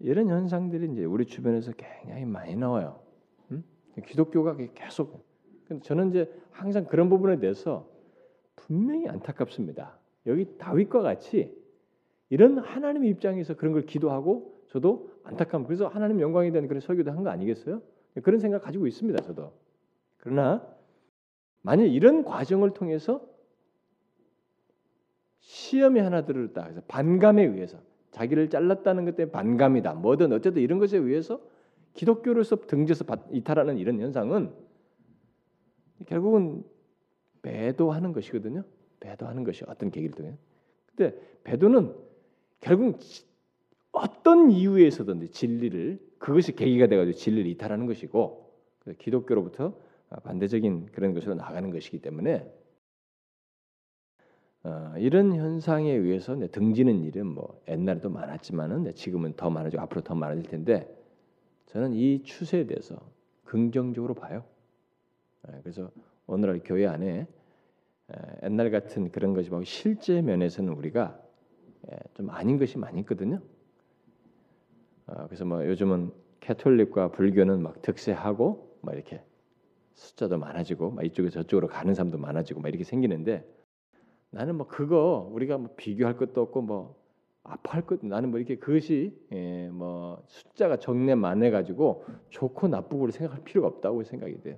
이런 0.05 0.29
현상들이 0.29 0.91
이제 0.91 1.03
우리 1.03 1.25
주변에서 1.25 1.71
굉장히 1.71 2.25
많이 2.25 2.55
나와요. 2.55 2.99
음? 3.51 3.63
기독교가 4.05 4.55
계속 4.75 5.25
근데 5.67 5.81
저는 5.81 6.09
이제 6.09 6.31
항상 6.51 6.85
그런 6.85 7.09
부분에 7.09 7.39
대해서 7.39 7.89
분명히 8.55 9.07
안타깝습니다. 9.07 9.97
여기 10.27 10.57
다윗과 10.59 11.01
같이 11.01 11.57
이런 12.29 12.59
하나님의 12.59 13.09
입장에서 13.09 13.55
그런 13.55 13.73
걸 13.73 13.87
기도하고 13.87 14.63
저도 14.67 15.09
안타까움 15.23 15.63
그래서 15.65 15.87
하나님 15.87 16.21
영광에 16.21 16.51
대한 16.51 16.67
그런 16.67 16.81
설교도 16.81 17.11
한 17.11 17.23
거 17.23 17.29
아니겠어요? 17.31 17.81
그런 18.21 18.39
생각 18.39 18.61
가지고 18.61 18.85
있습니다. 18.85 19.23
저도 19.23 19.53
그러나 20.17 20.67
만약 21.63 21.85
이런 21.85 22.23
과정을 22.23 22.75
통해서 22.75 23.27
시험이 25.39 25.99
하나 25.99 26.25
들었다. 26.25 26.63
그래서 26.63 26.81
반감에 26.87 27.43
의해서 27.43 27.79
자기를 28.15 28.49
잘랐다는 28.49 29.03
것 29.03 29.17
때문에 29.17 29.31
반감이다. 29.31 29.95
뭐든 29.95 30.31
어쨌든 30.31 30.61
이런 30.61 30.79
것에 30.79 30.97
의해서 30.97 31.41
기독교로서 31.95 32.55
등져서 32.65 33.03
이탈하는 33.31 33.77
이런 33.77 33.99
현상은 33.99 34.53
결국은 36.05 36.63
배도하는 37.41 38.13
것이거든요. 38.13 38.63
배도하는 39.01 39.43
것이 39.43 39.65
어떤 39.67 39.91
계기를 39.91 40.15
통해. 40.15 40.37
근데 40.87 41.13
배도는 41.43 41.93
결국 42.61 42.99
어떤 43.91 44.49
이유에서든지 44.49 45.31
진리를 45.31 45.99
그것이 46.17 46.55
계기가 46.55 46.87
돼가지고 46.87 47.17
진리를 47.17 47.51
이탈하는 47.51 47.85
것이고 47.85 48.49
기독교로부터 48.97 49.77
반대적인 50.23 50.87
그런 50.93 51.13
것으로 51.13 51.35
나가는 51.35 51.69
것이기 51.69 51.99
때문에 51.99 52.49
어, 54.65 54.95
이런 54.97 55.35
현상에 55.35 55.91
의해서 55.91 56.35
등지는 56.51 57.03
일은 57.03 57.27
뭐 57.27 57.61
옛날에도 57.67 58.09
많았지만은 58.09 58.95
지금은 58.95 59.33
더 59.35 59.51
많아지고 59.51 59.83
앞으로 59.83 60.01
더 60.01 60.15
많아질 60.15 60.49
텐데 60.49 60.91
저는 61.67 61.93
이 61.93 62.23
추세에 62.23 62.65
대해서 62.65 62.99
긍정적으로 63.43 64.15
봐요. 64.15 64.43
예, 65.47 65.59
그래서 65.61 65.91
오늘날 66.25 66.61
교회 66.63 66.87
안에 66.87 67.27
옛날 68.41 68.71
같은 68.71 69.11
그런 69.11 69.35
것이 69.35 69.51
막 69.51 69.63
실제 69.67 70.23
면에서는 70.23 70.73
우리가 70.73 71.15
예, 71.91 71.97
좀 72.15 72.31
아닌 72.31 72.57
것이 72.57 72.79
많이 72.79 73.01
있거든요. 73.01 73.39
어, 75.05 75.27
그래서 75.27 75.45
뭐 75.45 75.63
요즘은 75.63 76.11
캐톨릭과 76.39 77.11
불교는 77.11 77.61
막 77.61 77.83
득세하고 77.83 78.79
막 78.81 78.95
이렇게 78.95 79.21
숫자도 79.93 80.39
많아지고 80.39 80.89
막 80.89 81.05
이쪽에 81.05 81.29
저쪽으로 81.29 81.67
가는 81.67 81.93
사람도 81.93 82.17
많아지고 82.17 82.61
막 82.61 82.69
이렇게 82.69 82.83
생기는데 82.83 83.47
나는 84.35 84.55
뭐 84.55 84.67
그거 84.67 85.29
우리가 85.31 85.57
뭐 85.57 85.69
비교할 85.77 86.17
것도 86.17 86.41
없고 86.41 86.61
뭐 86.61 87.01
아파할 87.43 87.85
것 87.85 88.05
나는 88.05 88.31
뭐 88.31 88.39
이렇게 88.39 88.57
그것이 88.57 89.17
예, 89.31 89.69
뭐 89.69 90.21
숫자가 90.27 90.75
적네 90.77 91.15
많해 91.15 91.51
가지고 91.51 92.03
좋고 92.31 92.67
나쁘고를 92.67 93.13
생각할 93.13 93.45
필요가 93.45 93.69
없다고 93.69 94.03
생각이 94.03 94.41
돼요. 94.41 94.57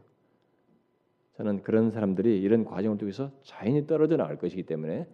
저는 1.36 1.62
그런 1.62 1.92
사람들이 1.92 2.42
이런 2.42 2.66
과정을 2.66 2.98
통해서 2.98 3.32
자연히 3.44 3.86
떨어져 3.86 4.18
나갈 4.18 4.40
것이기 4.40 4.64
때문에 4.64 5.08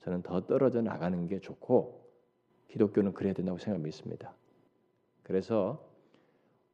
저는 0.00 0.22
더 0.22 0.40
떨어져 0.46 0.82
나가는 0.82 1.28
게 1.28 1.38
좋고 1.38 2.04
기독교는 2.66 3.12
그래야 3.12 3.34
된다고 3.34 3.58
생각 3.58 3.80
믿습니다. 3.82 4.34
그래서 5.22 5.87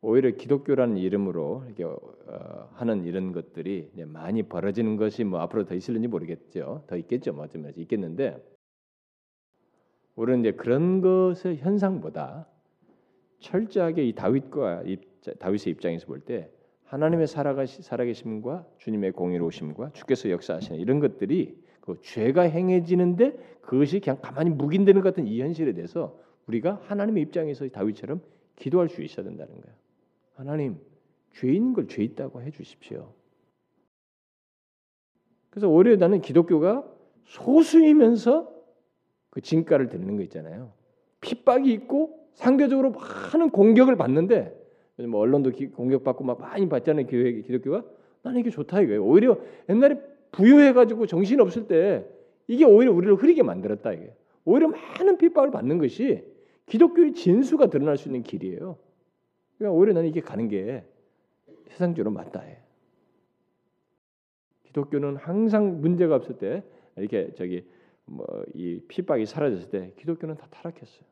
오히려 0.05 0.31
기독교라는 0.31 0.99
이름으로 0.99 1.65
이렇게 1.67 1.85
어, 1.85 2.69
하는 2.75 3.05
이런 3.05 3.33
것들이 3.33 3.91
많이 4.07 4.43
벌어지는 4.43 4.97
것이 4.97 5.25
뭐 5.25 5.41
앞으로 5.41 5.65
더 5.65 5.75
있을는지 5.75 6.09
모르겠죠. 6.09 6.85
더 6.87 6.97
있겠죠. 6.97 7.33
뭐 7.33 7.45
어쩌면 7.45 7.73
있겠는데 7.77 8.37
우리는 10.15 10.41
이제 10.41 10.53
그런 10.53 11.01
것의 11.01 11.57
현상보다 11.57 12.47
철저하게 13.41 14.05
이 14.07 14.13
다윗과 14.15 14.85
다윗의 15.39 15.73
입장에서 15.73 16.07
볼 16.07 16.21
때 16.21 16.51
하나님의 16.85 17.27
살아가시, 17.27 17.83
살아계심과 17.83 18.67
주님의 18.79 19.13
공의로우심과 19.13 19.93
주께서 19.95 20.31
역사하시는 20.31 20.79
이런 20.79 21.01
것들이 21.01 21.57
그 21.81 21.99
죄가 22.03 22.43
행해지는데 22.43 23.59
그것이 23.63 24.01
그냥 24.01 24.19
가만히 24.21 24.51
묵인되는 24.51 25.01
것 25.01 25.09
같은 25.09 25.27
이 25.27 25.41
현실에 25.41 25.73
대해서 25.73 26.19
우리가 26.47 26.81
하나님의 26.85 27.23
입장에서 27.23 27.67
다윗처럼 27.69 28.21
기도할 28.57 28.89
수 28.91 29.03
있어야 29.03 29.25
된다는 29.25 29.61
거예요. 29.61 29.84
하나님 30.35 30.79
죄인 31.33 31.73
걸 31.73 31.87
죄 31.89 32.03
있다고 32.03 32.43
해 32.43 32.51
주십시오. 32.51 33.13
그래서 35.51 35.69
오히려 35.69 35.97
나는 35.97 36.21
기독교가 36.21 36.85
소수이면서 37.25 38.53
그 39.31 39.41
진가를 39.41 39.89
드리는 39.89 40.17
거 40.17 40.23
있잖아요. 40.25 40.73
핍박이 41.21 41.73
있고 41.73 42.29
상대적으로 42.35 42.91
많은 42.93 43.51
공격을 43.51 43.97
받는데 43.97 44.61
뭐 45.09 45.21
언론도 45.21 45.51
기, 45.51 45.69
공격받고 45.69 46.25
막 46.25 46.41
많이 46.41 46.69
받잖아요. 46.69 47.07
교회 47.07 47.33
기독교가 47.41 47.85
나는 48.23 48.41
이게 48.41 48.51
좋다 48.51 48.81
이거예요. 48.83 49.05
오히려 49.05 49.39
옛날에 49.69 50.01
부유해가지고 50.33 51.07
정신 51.07 51.41
없을 51.41 51.67
때 51.67 52.05
이게 52.47 52.65
오히려 52.65 52.93
우리를 52.93 53.15
흐리게 53.17 53.43
만들었다 53.43 53.93
이게. 53.93 54.13
오히려 54.45 54.69
많은 54.69 55.17
핍박을 55.19 55.51
받는 55.51 55.79
것이 55.79 56.23
기독교의 56.67 57.15
진수가 57.15 57.71
드러날 57.71 57.97
수 57.97 58.09
있는 58.09 58.23
길이에요. 58.23 58.77
그러니까 59.59 59.77
오히려 59.79 59.93
나는 59.93 60.09
이게 60.09 60.21
가는 60.21 60.49
게 60.49 60.85
세상적으로 61.69 62.11
맞다 62.11 62.41
해. 62.41 62.59
기독교는 64.65 65.17
항상 65.17 65.81
문제가 65.81 66.17
없을 66.17 66.39
때 66.39 66.63
이렇게 66.97 67.33
저기 67.35 67.67
뭐 68.07 68.27
이 68.55 68.81
핍박이 68.89 69.27
사라졌을 69.27 69.71
때 69.71 69.93
기독교는 69.97 70.37
다 70.37 70.47
타락했어요. 70.51 71.05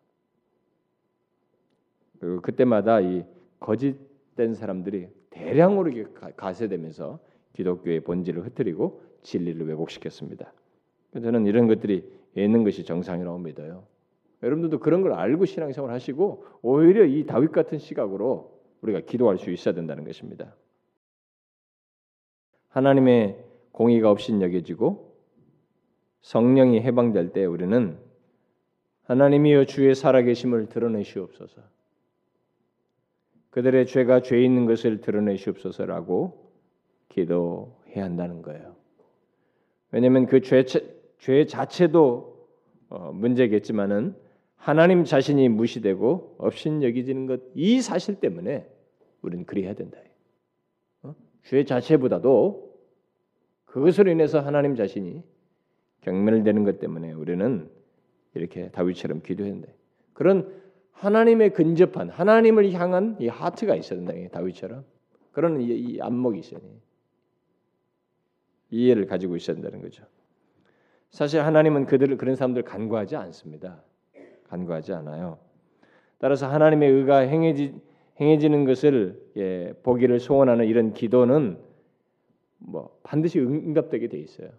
그리고 2.20 2.40
그때마다 2.40 3.00
이 3.00 3.24
거짓된 3.61 4.55
사람들이 4.55 5.09
대량으로 5.31 5.90
가세되면서 6.37 7.18
기독교의 7.55 8.00
본질을 8.00 8.44
흐트리고 8.46 9.02
진리를 9.22 9.66
왜곡시켰습니다. 9.66 10.52
저는 11.12 11.46
이런 11.46 11.66
것들이 11.66 12.11
있는 12.37 12.64
것이 12.64 12.85
정상이라고 12.85 13.38
믿어요. 13.38 13.87
여러분들도 14.42 14.81
그런 14.81 15.02
걸 15.02 15.12
알고 15.12 15.44
신앙생활 15.44 15.92
하시고 15.92 16.44
오히려 16.62 17.05
이 17.05 17.24
다윗 17.26 17.52
같은 17.52 17.78
시각으로 17.78 18.61
우리가 18.81 19.00
기도할 19.00 19.38
수 19.38 19.50
있어야 19.50 19.74
된다는 19.74 20.05
것입니다. 20.05 20.57
하나님의 22.68 23.44
공의가 23.70 24.11
없인 24.11 24.42
여겨지고 24.42 25.12
성령이 26.22 26.81
해방될 26.81 27.33
때 27.33 27.44
우리는 27.44 27.98
하나님이여 29.05 29.64
주의 29.66 29.94
살아계심을 29.94 30.68
드러내시옵소서. 30.68 31.62
그들의 33.50 33.87
죄가 33.87 34.22
죄 34.22 34.42
있는 34.42 34.64
것을 34.66 35.00
드러내시옵소서라고 35.00 36.50
기도해야 37.09 38.05
한다는 38.05 38.40
거예요. 38.42 38.76
왜냐하면 39.90 40.26
그 40.26 40.40
죄, 40.40 40.64
죄 41.18 41.44
자체도 41.44 42.48
어, 42.88 43.12
문제겠지만은 43.12 44.16
하나님 44.62 45.03
자신이 45.03 45.48
무시되고 45.48 46.37
없인 46.38 46.85
여기지는 46.85 47.27
것 47.27 47.40
이 47.57 47.81
사실 47.83 48.20
때문에 48.20 48.64
우리는 49.20 49.44
그리해야 49.44 49.75
된다. 49.75 49.98
어? 51.03 51.16
죄 51.42 51.64
자체보다도 51.64 52.72
그것으로 53.64 54.12
인해서 54.12 54.38
하나님 54.38 54.77
자신이 54.77 55.25
경멸되는 56.03 56.62
것 56.62 56.79
때문에 56.79 57.11
우리는 57.11 57.68
이렇게 58.35 58.70
다윗처럼 58.70 59.22
기도해야 59.22 59.53
된다. 59.53 59.68
그런 60.12 60.55
하나님의 60.92 61.55
근접한 61.55 62.11
하나님을 62.11 62.70
향한 62.72 63.16
이 63.18 63.27
하트가 63.27 63.75
있어야 63.75 63.98
된다. 63.98 64.14
다윗처럼 64.31 64.85
그런 65.33 65.61
이, 65.61 65.75
이 65.75 66.01
안목이 66.01 66.38
있어야 66.38 66.61
돼. 66.61 66.66
이해를 68.70 69.07
가지고 69.07 69.35
있어야 69.35 69.57
된다는 69.57 69.83
거죠. 69.83 70.05
사실 71.11 71.40
하나님은 71.40 71.87
그들을 71.87 72.16
그런 72.16 72.37
사람들 72.37 72.62
간과하지 72.62 73.16
않습니다. 73.16 73.83
간과하지 74.53 74.93
않아요. 74.93 75.38
따라서 76.19 76.47
하나님의 76.47 76.91
의가 76.91 77.19
행해지, 77.19 77.75
행해지는 78.21 78.66
것을 78.66 79.18
예, 79.37 79.72
보기를 79.83 80.20
소원하는 80.20 80.66
이런 80.66 80.93
기도는 80.93 81.57
뭐 82.59 82.97
반드시 83.03 83.41
응답되게 83.41 84.09
돼 84.09 84.18
있어요. 84.18 84.51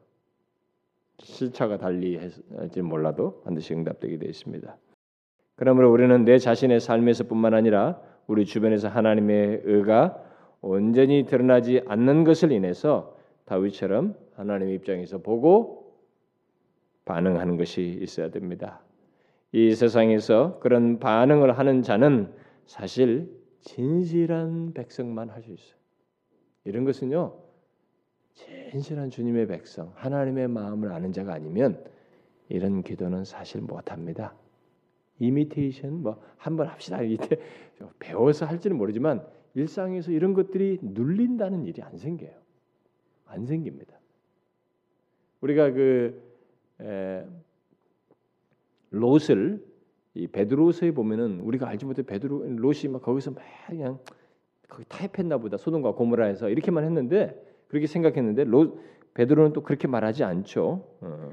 실차가 1.20 1.78
달리 1.78 2.20
할지 2.58 2.82
몰라도 2.82 3.42
반드시 3.44 3.74
응답되게 3.74 4.18
돼 4.18 4.28
있습니다. 4.28 4.76
그러므로 5.56 5.92
우리는 5.92 6.26
내 6.26 6.40
자신의 6.40 6.80
삶에서뿐만 6.80 7.54
아니라 7.54 8.02
우리 8.26 8.46
주변에서 8.46 8.90
하나님의 8.90 9.62
의가 9.64 10.22
온전히 10.62 11.26
드러나지 11.26 11.84
않는 11.88 12.24
것을 12.24 12.52
인해서 12.52 13.16
다윗처럼 13.46 14.16
하나님의 14.36 14.74
입장에서 14.76 15.20
보고 15.20 15.94
반응하는 17.06 17.58
것이 17.58 18.00
있어야 18.02 18.32
됩니다. 18.32 18.82
이 19.54 19.76
세상에서 19.76 20.60
그런 20.60 21.00
반응을 21.00 21.58
하는 21.58 21.84
자는 21.84 22.34
사실 22.66 23.32
진실한 23.62 24.74
백성만 24.74 25.30
할 25.30 25.44
수 25.44 25.52
있어요. 25.52 25.78
이런 26.66 26.86
것은요. 26.86 27.40
진실한 28.72 29.12
주님의 29.12 29.48
백성, 29.48 29.92
하나님의 29.96 30.48
마음을 30.48 30.92
아는 30.92 31.14
자가 31.14 31.34
아니면 31.34 31.84
이런 32.50 32.82
기도는 32.82 33.26
사실 33.26 33.62
못 33.62 33.92
합니다. 33.92 34.34
이미테이션 35.20 36.02
뭐 36.02 36.20
한번 36.38 36.68
합시다 36.68 37.04
이때 37.04 37.38
배워서 38.00 38.48
할지는 38.48 38.76
모르지만 38.78 39.24
일상에서 39.54 40.12
이런 40.12 40.34
것들이 40.34 40.80
눌린다는 40.82 41.66
일이 41.66 41.84
안 41.84 41.96
생겨요. 41.96 42.34
안 43.28 43.46
생깁니다. 43.46 44.00
우리가 45.42 45.72
그 45.72 46.24
에, 46.82 47.24
롯을 48.94 49.64
이 50.14 50.28
베드로서에 50.28 50.92
보면은 50.92 51.40
우리가 51.42 51.68
알지 51.68 51.86
못해 51.86 52.04
베드로 52.04 52.44
롯이 52.58 52.88
막 52.92 53.02
거기서 53.02 53.32
막 53.32 53.44
그냥 53.68 54.00
거기 54.70 54.86
타협했나 54.88 55.40
보다 55.40 55.58
소돔과 55.58 55.94
고모라에서 55.94 56.50
이렇게만 56.50 56.84
했는데 56.84 57.36
그렇게 57.68 57.88
생각했는데 57.88 58.44
롯 58.44 58.80
베드로는 59.16 59.54
또 59.54 59.62
그렇게 59.62 59.88
말하지 59.88 60.24
않죠. 60.24 60.86
어. 61.02 61.32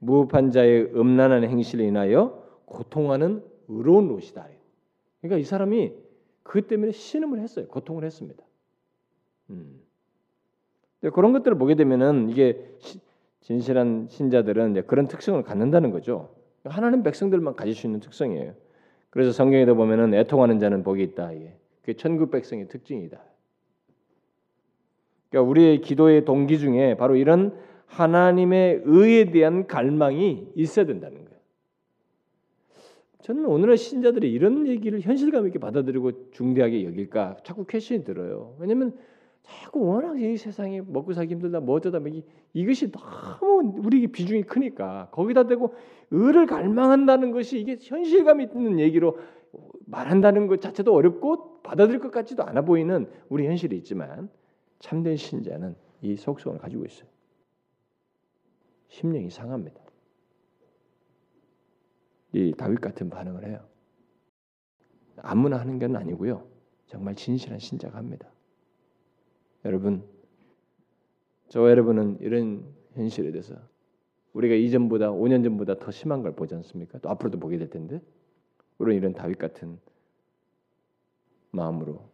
무법한 0.00 0.50
자의 0.50 0.84
음란한 0.94 1.44
행실을 1.44 1.84
인하여 1.84 2.44
고통하는 2.66 3.42
의로운 3.68 4.08
롯이다. 4.08 4.46
그러니까 5.20 5.38
이 5.38 5.44
사람이 5.44 5.92
그 6.42 6.66
때문에 6.66 6.92
신음을 6.92 7.40
했어요. 7.40 7.66
고통을 7.68 8.04
했습니다. 8.04 8.42
음. 9.50 9.80
그런 11.14 11.32
것들을 11.32 11.56
보게 11.58 11.74
되면은 11.74 12.28
이게 12.30 12.74
시, 12.78 13.00
진실한 13.40 14.06
신자들은 14.08 14.86
그런 14.86 15.08
특성을 15.08 15.42
갖는다는 15.42 15.90
거죠. 15.90 16.37
하나님 16.64 17.02
백성들만 17.02 17.56
가질 17.56 17.74
수 17.74 17.86
있는 17.86 18.00
특성이에요. 18.00 18.54
그래서 19.10 19.32
성경에도 19.32 19.74
보면은 19.74 20.14
애통하는 20.14 20.58
자는 20.58 20.82
복이 20.82 21.02
있다. 21.02 21.32
이게 21.32 21.56
그 21.82 21.94
천국 21.94 22.30
백성의 22.30 22.68
특징이다. 22.68 23.20
그러니까 25.30 25.50
우리의 25.50 25.80
기도의 25.80 26.24
동기 26.24 26.58
중에 26.58 26.96
바로 26.96 27.16
이런 27.16 27.56
하나님의 27.86 28.82
의에 28.84 29.30
대한 29.30 29.66
갈망이 29.66 30.48
있어야 30.54 30.84
된다는 30.86 31.24
거예요. 31.24 31.38
저는 33.22 33.46
오늘의 33.46 33.76
신자들이 33.76 34.30
이런 34.32 34.66
얘기를 34.66 35.00
현실감 35.00 35.46
있게 35.46 35.58
받아들이고 35.58 36.30
중대하게 36.32 36.84
여길까 36.84 37.38
자꾸 37.44 37.64
퀘션이 37.64 38.04
들어요. 38.04 38.56
왜냐하면 38.58 38.96
자꾸 39.48 39.86
워낙 39.86 40.20
이 40.20 40.36
세상에 40.36 40.82
먹고 40.82 41.12
살기 41.14 41.34
힘들다 41.34 41.60
뭐 41.60 41.76
어쩌다 41.76 41.98
뭐 42.00 42.10
이것이 42.52 42.90
너무 42.90 43.72
우리 43.78 44.06
비중이 44.06 44.42
크니까 44.42 45.08
거기다 45.10 45.46
대고 45.46 45.74
의를 46.10 46.46
갈망한다는 46.46 47.32
것이 47.32 47.58
이게 47.58 47.76
현실감 47.80 48.40
있는 48.40 48.78
얘기로 48.78 49.18
말한다는 49.86 50.46
것 50.46 50.60
자체도 50.60 50.94
어렵고 50.94 51.62
받아들일 51.62 52.00
것 52.00 52.10
같지도 52.10 52.44
않아 52.44 52.62
보이는 52.62 53.10
우리 53.28 53.46
현실이 53.46 53.76
있지만 53.78 54.28
참된 54.80 55.16
신자는 55.16 55.74
이 56.02 56.16
속성을 56.16 56.58
가지고 56.58 56.84
있어요. 56.84 57.08
심령이 58.88 59.30
상합니다. 59.30 59.80
이 62.32 62.52
다윗 62.56 62.80
같은 62.80 63.08
반응을 63.08 63.46
해요. 63.46 63.60
아무나 65.16 65.58
하는 65.58 65.78
건 65.78 65.96
아니고요. 65.96 66.46
정말 66.86 67.14
진실한 67.14 67.58
신자가 67.58 67.98
합니다. 67.98 68.28
여러분, 69.68 70.02
저와 71.48 71.68
여러분은 71.68 72.20
이런 72.22 72.64
현실에 72.94 73.30
대해서 73.32 73.54
우리가 74.32 74.54
이전보다 74.54 75.10
5년 75.10 75.44
전보다 75.44 75.78
더 75.78 75.90
심한 75.90 76.22
걸 76.22 76.34
보지 76.34 76.54
않습니까? 76.54 76.98
또 77.00 77.10
앞으로도 77.10 77.38
보게 77.38 77.58
될 77.58 77.68
텐데 77.68 78.00
우리는 78.78 78.98
이런 78.98 79.12
다윗 79.12 79.36
같은 79.36 79.78
마음으로 81.50 82.08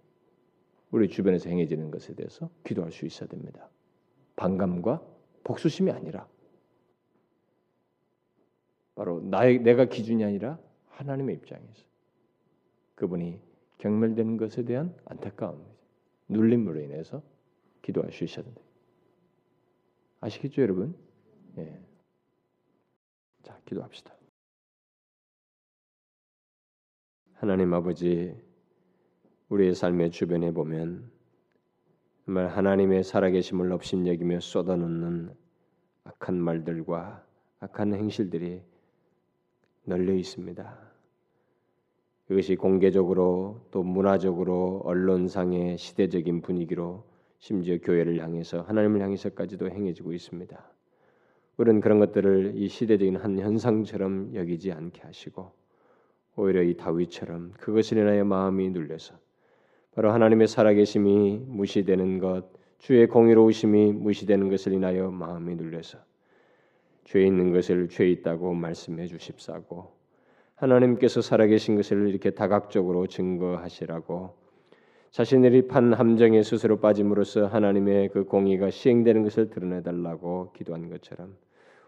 우리 0.90 1.08
주변에서 1.08 1.48
행해지는 1.48 1.92
것에 1.92 2.14
대해서 2.14 2.50
기도할 2.64 2.90
수 2.90 3.06
있어야 3.06 3.28
됩니다. 3.28 3.68
반감과 4.34 5.00
복수심이 5.44 5.92
아니라 5.92 6.26
바로 8.96 9.20
나의 9.20 9.60
내가 9.60 9.84
기준이 9.84 10.24
아니라 10.24 10.58
하나님의 10.88 11.36
입장에서 11.36 11.84
그분이 12.96 13.38
경멸되는 13.78 14.38
것에 14.38 14.64
대한 14.64 14.92
안타까움, 15.04 15.64
눌림으로 16.28 16.80
인해서 16.80 17.22
기도할 17.84 18.10
수 18.12 18.24
있어야 18.24 18.44
된다. 18.46 18.62
아시겠죠, 20.20 20.62
여러분? 20.62 20.96
예. 21.58 21.78
자, 23.42 23.60
기도합시다. 23.66 24.14
하나님 27.34 27.74
아버지, 27.74 28.34
우리의 29.50 29.74
삶의 29.74 30.12
주변에 30.12 30.50
보면 30.52 31.10
정말 32.24 32.48
하나님의 32.48 33.04
살아계심을 33.04 33.70
업신여기며 33.70 34.40
쏟아놓는 34.40 35.36
악한 36.04 36.40
말들과 36.40 37.26
악한 37.60 37.92
행실들이 37.92 38.62
널려 39.84 40.14
있습니다. 40.14 40.94
이것이 42.30 42.56
공개적으로 42.56 43.68
또 43.70 43.82
문화적으로 43.82 44.80
언론상의 44.86 45.76
시대적인 45.76 46.40
분위기로 46.40 47.04
심지어 47.44 47.76
교회를 47.76 48.22
향해서 48.22 48.62
하나님을 48.62 49.02
향해서까지도 49.02 49.68
행해지고 49.68 50.14
있습니다. 50.14 50.64
우리는 51.58 51.82
그런 51.82 51.98
것들을 51.98 52.52
이 52.54 52.68
시대적인 52.68 53.16
한 53.16 53.38
현상처럼 53.38 54.34
여기지 54.34 54.72
않게 54.72 55.02
하시고 55.02 55.52
오히려 56.36 56.62
이 56.62 56.74
다윗처럼 56.74 57.52
그것을 57.60 57.98
인하여 57.98 58.24
마음이 58.24 58.70
눌려서 58.70 59.16
바로 59.94 60.10
하나님의 60.10 60.48
살아계심이 60.48 61.44
무시되는 61.46 62.18
것, 62.18 62.46
주의 62.78 63.06
공의로우심이 63.06 63.92
무시되는 63.92 64.48
것을 64.48 64.72
인하여 64.72 65.10
마음이 65.10 65.56
눌려서 65.56 65.98
죄 67.04 67.26
있는 67.26 67.52
것을 67.52 67.90
죄 67.90 68.08
있다고 68.08 68.54
말씀해 68.54 69.06
주십사고 69.06 69.92
하나님께서 70.54 71.20
살아계신 71.20 71.76
것을 71.76 72.08
이렇게 72.08 72.30
다각적으로 72.30 73.06
증거하시라고 73.06 74.43
자신들이 75.14 75.68
판 75.68 75.92
함정에 75.92 76.42
스스로 76.42 76.80
빠짐으로써 76.80 77.46
하나님의 77.46 78.08
그 78.08 78.24
공의가 78.24 78.70
시행되는 78.70 79.22
것을 79.22 79.48
드러내 79.48 79.80
달라고 79.80 80.50
기도한 80.56 80.90
것처럼 80.90 81.36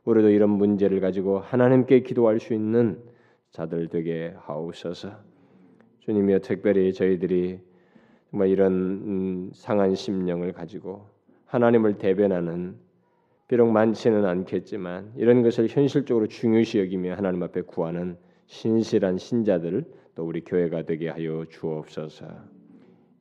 우리도 0.04 0.30
이런 0.30 0.50
문제를 0.50 1.00
가지고 1.00 1.40
하나님께 1.40 2.02
기도할 2.02 2.38
수 2.38 2.54
있는 2.54 3.02
자들 3.50 3.88
되게 3.88 4.32
하옵소서. 4.38 5.10
주님이여 5.98 6.38
특별히 6.38 6.92
저희들이 6.92 7.58
정말 8.30 8.48
이런 8.48 8.72
음, 8.72 9.50
상한 9.54 9.96
심령을 9.96 10.52
가지고 10.52 11.08
하나님을 11.46 11.98
대변하는 11.98 12.76
비록 13.48 13.72
많지는 13.72 14.24
않겠지만 14.24 15.14
이런 15.16 15.42
것을 15.42 15.66
현실적으로 15.66 16.28
중요시 16.28 16.78
여기며 16.78 17.14
하나님 17.14 17.42
앞에 17.42 17.62
구하는 17.62 18.18
신실한 18.46 19.18
신자들 19.18 19.84
또 20.14 20.24
우리 20.24 20.44
교회가 20.44 20.82
되게 20.82 21.08
하여 21.08 21.44
주옵소서. 21.50 22.54